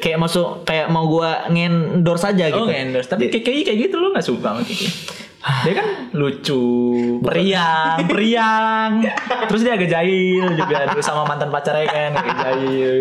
Kayak 0.00 0.24
masuk 0.24 0.64
kayak 0.64 0.88
mau 0.88 1.04
gua 1.04 1.44
ngendorse 1.52 2.32
saja 2.32 2.48
gitu. 2.48 2.64
Oh 2.64 2.72
endorse. 2.72 3.12
Tapi 3.12 3.28
kayak 3.28 3.68
kayak 3.68 3.78
gitu 3.88 4.00
lo 4.00 4.16
nggak 4.16 4.24
suka 4.24 4.56
sama 4.56 4.64
Kiki? 4.64 4.88
Dia 5.44 5.76
kan 5.76 5.88
lucu, 6.16 6.64
periang, 7.20 8.00
periang. 8.08 9.04
Terus 9.52 9.60
dia 9.60 9.76
agak 9.76 9.92
jahil 9.92 10.56
juga 10.56 10.88
dulu 10.88 11.04
sama 11.04 11.28
mantan 11.28 11.52
pacarnya 11.52 11.84
kan 11.84 12.10
agak 12.16 12.36
jahil. 12.48 12.96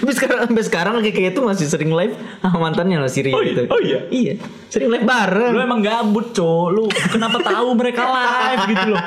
Tapi 0.00 0.12
sekarang 0.16 0.38
sampai 0.48 0.64
sekarang 0.64 0.92
kayak 1.04 1.36
itu 1.36 1.40
masih 1.44 1.68
sering 1.68 1.92
live 1.92 2.16
sama 2.40 2.56
mantannya 2.64 2.96
loh 2.96 3.12
si 3.12 3.20
Ria 3.20 3.36
Oh 3.36 3.44
iya? 3.44 3.52
itu. 3.52 3.62
Oh 3.68 3.80
iya? 3.84 4.00
Iya. 4.08 4.34
Sering 4.72 4.88
live 4.88 5.04
bareng. 5.04 5.52
Lu 5.52 5.60
emang 5.60 5.84
gabut, 5.84 6.32
Cok. 6.32 6.66
Lu 6.72 6.88
kenapa 7.12 7.36
tahu 7.44 7.76
mereka 7.76 8.08
live 8.08 8.62
gitu 8.72 8.96
loh. 8.96 9.04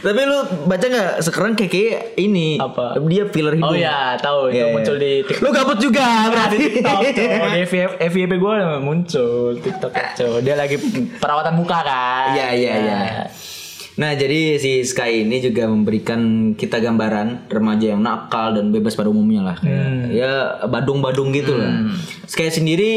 Tapi 0.00 0.20
lu 0.22 0.38
baca 0.64 0.84
nggak 0.84 1.12
sekarang 1.20 1.52
keke 1.54 1.84
ini 2.14 2.56
Apa? 2.56 3.00
Dia 3.02 3.24
filler 3.26 3.54
hidung. 3.54 3.68
Oh 3.68 3.74
iya, 3.74 4.14
tahu 4.16 4.48
itu 4.48 4.54
Iya, 4.54 4.64
iya. 4.64 4.72
muncul 4.72 4.96
di 4.96 5.12
TikTok. 5.22 5.40
Lu 5.40 5.50
gabut 5.50 5.78
juga 5.78 6.06
berarti. 6.28 6.56
TikTok, 6.60 7.00
FYP, 7.98 8.32
gue 8.34 8.54
muncul 8.78 9.34
TikTok, 9.56 9.92
Cok. 9.92 10.36
Dia 10.40 10.54
lagi 10.54 10.76
perawatan 11.16 11.54
muka 11.54 11.78
kan. 11.80 12.32
Iya 12.32 12.48
iya 12.52 12.72
iya. 12.76 12.98
Nah 13.94 14.10
jadi 14.12 14.58
si 14.58 14.82
Sky 14.82 15.22
ini 15.22 15.38
juga 15.38 15.64
memberikan 15.64 16.18
kita 16.52 16.78
gambaran 16.78 17.46
remaja 17.46 17.94
yang 17.94 18.02
nakal 18.02 18.50
dan 18.52 18.68
bebas 18.68 18.92
pada 18.92 19.06
umumnya 19.06 19.42
lah. 19.44 19.56
Kayak, 19.56 19.84
Hmm. 19.84 20.04
Ya 20.10 20.32
badung-badung 20.64 21.30
gitu 21.30 21.54
lah. 21.54 21.94
Sky 22.24 22.50
sendiri 22.50 22.92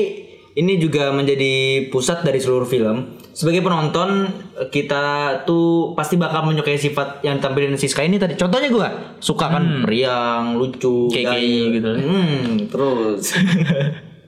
ini 0.51 0.73
juga 0.75 1.09
menjadi 1.11 1.53
pusat 1.87 2.21
dari 2.21 2.37
seluruh 2.37 2.65
film. 2.65 3.16
Sebagai 3.37 3.61
penonton 3.61 4.33
kita 4.73 5.05
tuh 5.45 5.93
pasti 5.93 6.17
bakal 6.17 6.41
menyukai 6.41 6.73
sifat 6.73 7.21
yang 7.21 7.37
tampilin 7.37 7.77
si 7.77 7.85
Sky 7.85 8.09
ini 8.09 8.17
tadi. 8.17 8.33
Contohnya 8.33 8.73
gua 8.73 8.89
suka 9.21 9.53
kan 9.53 9.85
periang, 9.85 10.57
lucu, 10.57 11.05
Keke 11.13 11.21
gaya. 11.21 11.69
gitu. 11.69 11.91
Hmm, 12.01 12.65
terus. 12.65 13.37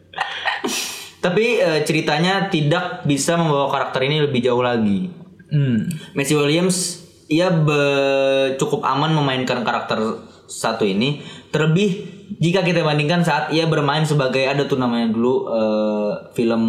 Tapi 1.26 1.58
eh, 1.58 1.82
ceritanya 1.82 2.54
tidak 2.54 3.02
bisa 3.04 3.34
membawa 3.34 3.74
karakter 3.74 4.06
ini 4.06 4.22
lebih 4.22 4.46
jauh 4.46 4.62
lagi. 4.62 5.10
Hmm. 5.50 5.90
Messi 6.14 6.38
Williams 6.38 7.02
ia 7.26 7.50
be- 7.50 8.54
cukup 8.62 8.86
aman 8.86 9.10
memainkan 9.10 9.66
karakter 9.66 10.22
satu 10.46 10.86
ini 10.86 11.22
terlebih 11.50 12.06
jika 12.38 12.62
kita 12.62 12.82
bandingkan 12.82 13.22
saat 13.22 13.50
ia 13.54 13.66
bermain 13.66 14.06
sebagai 14.06 14.46
ada 14.46 14.70
tuh 14.70 14.78
namanya 14.78 15.10
dulu 15.10 15.50
eh, 15.50 16.12
film 16.38 16.64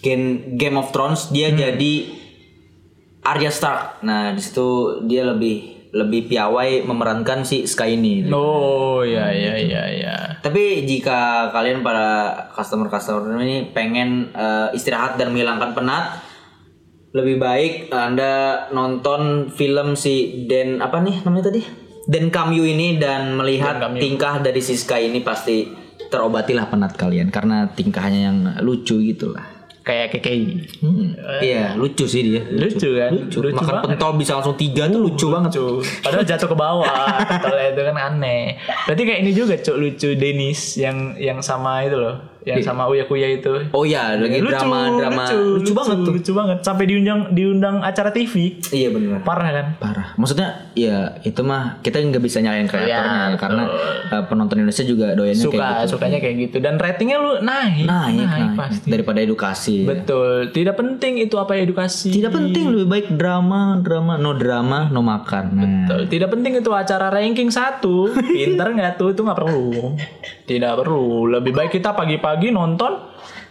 Game, 0.00 0.56
Game 0.56 0.76
of 0.80 0.92
Thrones 0.92 1.28
dia 1.32 1.52
jadi 1.52 2.20
Arya 3.20 3.52
Stark. 3.52 4.00
Nah, 4.02 4.32
di 4.32 4.40
situ 4.40 5.00
dia 5.04 5.28
lebih 5.28 5.80
lebih 5.90 6.30
piawai 6.30 6.86
memerankan 6.86 7.42
si 7.42 7.66
Sky 7.66 7.98
ini. 7.98 8.30
Oh 8.30 9.02
iya 9.02 9.28
iya 9.34 9.54
iya 9.58 9.82
iya. 9.90 10.16
Tapi 10.38 10.86
jika 10.86 11.50
kalian 11.50 11.82
para 11.82 12.32
customer-customer 12.54 13.42
ini 13.42 13.74
pengen 13.74 14.30
eh, 14.30 14.70
istirahat 14.72 15.18
dan 15.18 15.34
menghilangkan 15.34 15.74
penat, 15.74 16.22
lebih 17.10 17.42
baik 17.42 17.72
Anda 17.90 18.66
nonton 18.70 19.50
film 19.50 19.98
si 19.98 20.46
Den 20.46 20.78
apa 20.78 21.02
nih 21.02 21.26
namanya 21.26 21.50
tadi? 21.50 21.62
Den 22.06 22.30
Kamyu 22.30 22.64
ini 22.64 22.96
dan 22.96 23.34
melihat 23.34 23.82
tingkah 23.98 24.38
dari 24.38 24.62
si 24.62 24.78
Sky 24.78 25.10
ini 25.10 25.20
pasti 25.20 25.66
terobatilah 26.10 26.66
penat 26.70 26.94
kalian 26.98 27.30
karena 27.30 27.70
tingkahnya 27.70 28.30
yang 28.30 28.38
lucu 28.62 28.98
gitu 29.02 29.34
lah. 29.34 29.59
Kayak 29.80 30.12
KKI. 30.12 30.42
Hmm, 30.78 31.16
Iya, 31.40 31.72
lucu 31.72 32.04
sih 32.04 32.20
dia. 32.22 32.44
Lucu 32.44 32.88
kan? 32.92 33.10
Lucu. 33.10 33.38
Lucu 33.40 33.56
Makan 33.56 33.64
banget. 33.66 33.84
pentol 33.88 34.12
bisa 34.14 34.32
langsung 34.36 34.52
tiga 34.54 34.86
tuh 34.86 35.00
lucu 35.00 35.26
banget. 35.26 35.50
Lucu. 35.52 35.80
Padahal 36.00 36.22
jatuh 36.22 36.46
ke 36.46 36.56
bawah. 36.56 36.86
Pentolnya 37.24 37.66
itu 37.72 37.82
kan 37.82 37.96
aneh. 37.96 38.60
Berarti 38.84 39.02
kayak 39.02 39.20
ini 39.20 39.30
juga 39.32 39.54
cuk 39.56 39.76
lucu 39.76 40.08
Denis 40.14 40.60
yang 40.76 41.16
yang 41.16 41.40
sama 41.40 41.80
itu 41.82 41.96
loh, 41.96 42.20
yang 42.46 42.60
sama 42.64 42.88
Uya 42.88 43.04
Kuya 43.04 43.28
itu. 43.40 43.52
Oh 43.72 43.84
iya, 43.84 44.16
lagi 44.16 44.40
drama 44.40 44.96
drama 44.96 45.24
lucu, 45.32 45.72
banget 45.76 45.96
tuh. 46.04 46.12
Lucu 46.16 46.32
banget. 46.32 46.58
Sampai 46.64 46.84
diundang 46.88 47.32
diundang 47.32 47.84
acara 47.84 48.10
TV. 48.12 48.60
Iya 48.72 48.88
benar. 48.92 49.20
Parah 49.24 49.50
kan? 49.50 49.66
parah 49.80 50.12
maksudnya 50.20 50.70
ya 50.76 51.16
itu 51.24 51.40
mah 51.40 51.80
kita 51.80 52.00
nggak 52.04 52.22
bisa 52.22 52.44
nyalain 52.44 52.68
kreatornya 52.68 52.90
Iya, 52.90 53.32
ya, 53.32 53.38
karena 53.40 53.62
uh, 54.12 54.24
penonton 54.28 54.56
Indonesia 54.60 54.84
juga 54.84 55.16
doyannya 55.16 55.44
Suka, 55.44 55.56
kayak 55.56 55.72
gitu 55.72 55.90
sukanya 55.96 56.18
kayak 56.20 56.36
gitu. 56.48 56.56
Dan 56.60 56.74
ratingnya 56.76 57.16
lu 57.16 57.32
naik. 57.40 57.86
naik, 57.88 58.26
naik, 58.28 58.50
pasti. 58.58 58.88
daripada 58.92 59.18
edukasi 59.24 59.88
Betul. 59.88 60.52
Tidak 60.52 60.74
penting 60.76 61.24
itu 61.24 61.36
apa 61.40 61.56
edukasi. 61.56 62.12
tidak 62.12 62.36
penting 62.36 62.70
lebih 62.70 62.86
baik 62.86 63.06
drama 63.16 63.80
drama 63.80 64.20
no 64.20 64.36
drama 64.36 64.92
no 64.92 65.00
makan 65.00 65.44
nah, 65.54 65.62
Betul. 65.64 66.00
Tidak 66.12 66.28
penting 66.28 66.52
itu 66.60 66.70
acara 66.70 67.08
ranking 67.08 67.48
satu. 67.48 68.12
Pinter 68.36 68.68
nggak 68.76 69.00
tuh? 69.00 69.16
Itu 69.16 69.24
nggak 69.24 69.38
perlu. 69.38 69.96
Tidak 70.50 70.72
perlu. 70.74 71.30
Lebih 71.30 71.54
baik 71.54 71.70
kita 71.78 71.94
pagi-pagi 71.94 72.50
nonton 72.50 72.98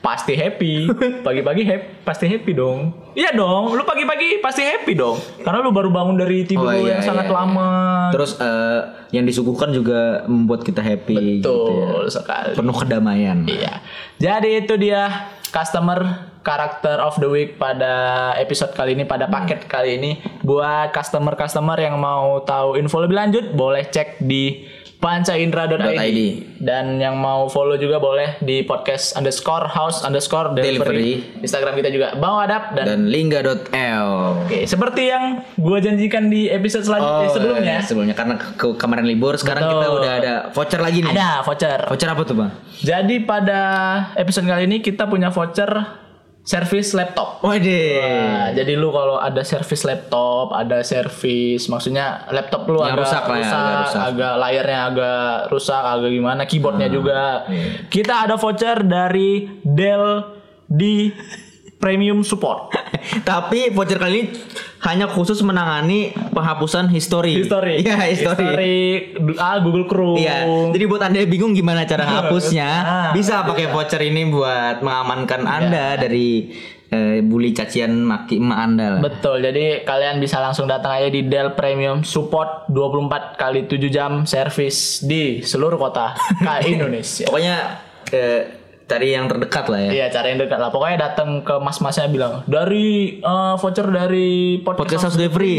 pasti 0.04 0.36
happy. 0.36 0.88
Pagi-pagi 1.28 1.64
happy, 1.64 1.88
pasti 2.04 2.28
happy 2.28 2.52
dong. 2.52 2.92
Iya 3.16 3.32
dong. 3.32 3.72
Lu 3.72 3.84
pagi-pagi 3.84 4.44
pasti 4.44 4.68
happy 4.68 5.00
dong. 5.00 5.16
Karena 5.40 5.64
lu 5.64 5.72
baru 5.72 5.88
bangun 5.92 6.20
dari 6.20 6.44
tidur 6.44 6.68
Oh, 6.68 6.76
iya, 6.76 7.00
yang 7.00 7.04
sangat 7.04 7.32
iya, 7.32 7.36
lama. 7.36 7.72
terus 8.12 8.36
uh, 8.36 9.08
yang 9.16 9.24
disuguhkan 9.24 9.72
juga 9.72 10.28
membuat 10.28 10.68
kita 10.68 10.84
happy 10.84 11.40
gitu 11.40 11.48
ya. 11.48 11.88
Betul 11.88 12.04
sekali. 12.12 12.52
penuh 12.58 12.76
kedamaian 12.76 13.38
Iya. 13.48 13.74
Jadi 14.20 14.50
itu 14.60 14.74
dia 14.76 15.32
customer 15.52 16.30
karakter 16.42 16.98
of 17.04 17.20
the 17.20 17.28
week 17.28 17.60
pada 17.60 18.32
episode 18.40 18.72
kali 18.72 18.96
ini 18.96 19.04
pada 19.04 19.28
paket 19.28 19.68
kali 19.68 20.00
ini 20.00 20.12
buat 20.42 20.90
customer-customer 20.96 21.76
yang 21.78 22.00
mau 22.00 22.42
tahu 22.42 22.80
info 22.80 23.04
lebih 23.04 23.18
lanjut 23.18 23.46
boleh 23.54 23.86
cek 23.86 24.24
di 24.24 24.66
pancaindra.id 25.00 25.96
.id. 25.96 26.20
dan 26.60 27.00
yang 27.00 27.16
mau 27.16 27.48
follow 27.48 27.76
juga 27.76 27.98
boleh 27.98 28.36
di 28.40 28.62
podcast 28.62 29.16
underscore 29.16 29.72
house 29.72 30.04
underscore 30.04 30.52
delivery, 30.52 31.24
Delivery. 31.24 31.40
Instagram 31.40 31.74
kita 31.74 31.90
juga 31.90 32.08
bang 32.14 32.34
Wadap 32.36 32.64
dan, 32.76 32.86
dan 32.86 33.02
lingga.l 33.08 34.08
oke 34.44 34.60
seperti 34.68 35.08
yang 35.08 35.40
gue 35.56 35.78
janjikan 35.80 36.28
di 36.28 36.52
episode 36.52 36.84
selanjutnya 36.84 37.30
sebelumnya. 37.32 37.74
iya, 37.80 37.80
sebelumnya. 37.80 38.16
Karena 38.16 38.36
ke, 38.36 38.48
ke- 38.54 38.76
kemarin 38.76 39.08
libur 39.08 39.40
sekarang 39.40 39.64
kita 39.66 39.88
Betul. 39.88 39.98
udah 40.04 40.12
ada 40.14 40.34
voucher 40.52 40.82
lagi 40.84 41.00
nih. 41.00 41.12
Ada 41.16 41.30
voucher. 41.48 41.80
Voucher 41.88 42.10
apa 42.12 42.22
tuh 42.24 42.36
bang? 42.36 42.52
Jadi 42.80 43.16
pada 43.24 43.60
episode 44.16 44.46
kali 44.46 44.68
ini 44.68 44.78
kita 44.80 45.08
punya 45.08 45.32
voucher 45.32 45.72
servis 46.44 46.96
laptop 46.98 47.30
Waduh. 47.40 48.04
Nah, 48.04 48.52
jadi 48.52 48.76
lu 48.76 48.92
kalau 48.92 49.16
ada 49.16 49.48
servis 49.48 49.88
laptop, 49.88 50.52
ada 50.52 50.84
servis, 50.84 51.72
maksudnya 51.72 52.28
laptop 52.36 52.68
lu 52.68 52.84
Yang 52.84 52.92
agak 52.92 53.00
rusak 53.00 53.24
lah 53.24 53.38
ya, 53.40 53.48
agak 53.48 53.76
rusak. 53.80 54.00
Hmm, 54.00 54.10
agak 54.12 54.34
layarnya 54.44 54.80
agak 54.92 55.32
rusak, 55.56 55.84
agak 55.88 56.10
gimana, 56.12 56.42
keyboardnya 56.44 56.88
juga. 56.92 57.48
iya. 57.48 57.88
Kita 57.88 58.28
ada 58.28 58.36
voucher 58.36 58.84
dari 58.84 59.48
Dell 59.64 60.36
di 60.68 61.08
Premium 61.80 62.22
Support. 62.22 62.76
Tapi 63.30 63.72
voucher 63.72 63.96
kali 63.96 64.12
ini 64.12 64.24
hanya 64.84 65.08
khusus 65.08 65.40
menangani 65.40 66.12
penghapusan 66.32 66.92
history. 66.92 67.40
History. 67.40 67.80
Iya, 67.84 67.96
history. 68.04 68.44
History, 68.44 68.78
ah, 69.40 69.64
Google 69.64 69.88
Chrome. 69.88 70.20
Iya. 70.20 70.44
Jadi 70.76 70.84
buat 70.86 71.02
Anda 71.02 71.24
yang 71.24 71.32
bingung 71.32 71.52
gimana 71.56 71.88
cara 71.88 72.04
hapusnya, 72.20 72.70
Ah, 72.70 73.10
bisa 73.16 73.44
pakai 73.44 73.72
voucher 73.72 74.04
ini 74.04 74.28
buat 74.28 74.84
mengamankan 74.84 75.42
Iya. 75.42 75.52
Anda 75.56 75.86
dari 75.96 76.52
eh, 76.90 77.24
bully 77.24 77.56
cacian 77.56 78.04
maki 78.04 78.44
emak 78.44 78.60
Anda 78.60 78.86
lah. 78.98 79.00
Betul, 79.00 79.40
jadi 79.40 79.88
kalian 79.88 80.20
bisa 80.20 80.44
langsung 80.44 80.68
datang 80.68 81.00
aja 81.00 81.08
di 81.08 81.24
Dell 81.28 81.56
Premium 81.56 82.04
Support 82.04 82.68
24 82.68 83.40
kali 83.40 83.72
7 83.72 83.88
jam 83.88 84.12
servis 84.28 85.00
di 85.00 85.40
seluruh 85.40 85.80
kota 85.80 86.12
Indonesia. 86.68 87.24
Pokoknya 87.30 87.56
eh, 88.12 88.59
cari 88.90 89.14
yang 89.14 89.30
terdekat 89.30 89.70
lah 89.70 89.80
ya. 89.80 89.92
Iya, 89.94 90.06
cara 90.10 90.26
yang 90.28 90.40
dekat 90.40 90.58
lah. 90.58 90.70
Pokoknya 90.70 90.98
datang 91.00 91.40
ke 91.40 91.56
mas-masnya 91.56 92.10
bilang 92.10 92.42
dari 92.44 92.88
eh, 93.16 93.54
voucher 93.56 93.86
dari 93.86 94.30
Podcast 94.60 94.80
podcast, 94.80 95.04
House 95.06 95.18
Delivery. 95.18 95.58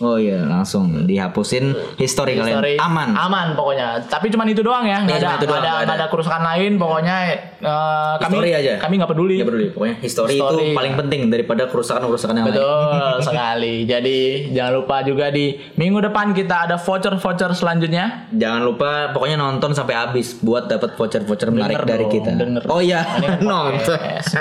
Oh 0.00 0.16
iya, 0.16 0.40
langsung 0.42 1.04
dihapusin 1.04 1.76
history, 1.94 2.34
History. 2.34 2.74
kalian. 2.74 2.80
Aman. 2.80 3.08
Aman 3.12 3.46
pokoknya. 3.52 4.00
Tapi 4.02 4.26
cuman 4.26 4.48
itu 4.48 4.64
doang 4.64 4.82
ya, 4.82 5.04
nggak 5.04 5.14
Iya, 5.14 5.20
ada, 5.20 5.28
cuma 5.28 5.36
itu 5.36 5.46
doang, 5.46 5.52
nggak 5.54 5.68
ada, 5.68 5.76
nggak 5.76 5.84
nggak 5.84 5.98
ada 6.00 6.06
kerusakan 6.08 6.42
lain. 6.42 6.72
Pokoknya 6.74 7.16
eh, 7.60 8.14
kami 8.18 8.32
History 8.32 8.50
aja. 8.56 8.72
kami 8.80 8.94
nggak 8.96 9.10
peduli. 9.10 9.34
Nggak 9.36 9.48
peduli. 9.48 9.66
Pokoknya 9.70 9.96
history, 10.00 10.34
History. 10.34 10.64
itu 10.64 10.74
paling 10.74 10.94
penting 10.96 11.20
daripada 11.28 11.62
kerusakan-kerusakan 11.68 12.34
yang 12.34 12.46
lain. 12.46 12.56
Betul 12.56 13.16
sekali. 13.28 13.74
Jadi 13.84 14.18
jangan 14.50 14.72
lupa 14.74 14.96
juga 15.02 15.28
di 15.28 15.44
minggu 15.76 16.00
depan 16.02 16.32
kita 16.32 16.66
ada 16.66 16.76
voucher-voucher 16.76 17.52
selanjutnya. 17.52 18.32
Jangan 18.32 18.60
lupa 18.62 18.90
pokoknya 19.12 19.36
nonton 19.36 19.70
sampai 19.70 19.92
habis 19.94 20.40
buat 20.40 20.66
dapat 20.66 20.96
voucher-voucher 20.96 21.52
menarik 21.52 21.84
dari 21.84 22.02
dong, 22.02 22.12
kita. 22.12 22.30
denger. 22.32 22.61
Oh 22.70 22.78
iya, 22.78 23.02
nonton. 23.42 23.82
podcast. 23.82 24.38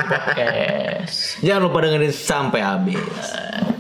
Jangan 1.41 1.61
lupa 1.65 1.81
dengerin 1.81 2.13
sampai 2.13 2.61
habis. 2.61 3.01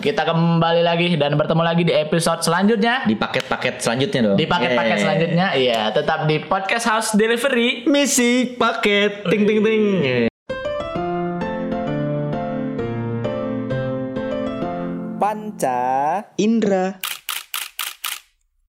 Kita 0.01 0.25
kembali 0.25 0.81
lagi 0.81 1.13
dan 1.13 1.37
bertemu 1.37 1.61
lagi 1.61 1.85
di 1.85 1.93
episode 1.93 2.41
selanjutnya. 2.41 3.05
Di 3.05 3.13
paket-paket 3.13 3.85
selanjutnya 3.85 4.19
dong. 4.25 4.37
Di 4.41 4.49
paket-paket 4.49 4.97
Yeay. 4.97 5.03
selanjutnya, 5.05 5.47
iya, 5.53 5.81
tetap 5.93 6.25
di 6.25 6.41
podcast 6.41 6.89
House 6.89 7.09
Delivery. 7.13 7.85
Misi 7.85 8.57
paket 8.57 9.29
ting 9.29 9.45
ting 9.45 9.61
ting. 9.61 9.83
Panca 15.21 16.25
Indra 16.41 16.97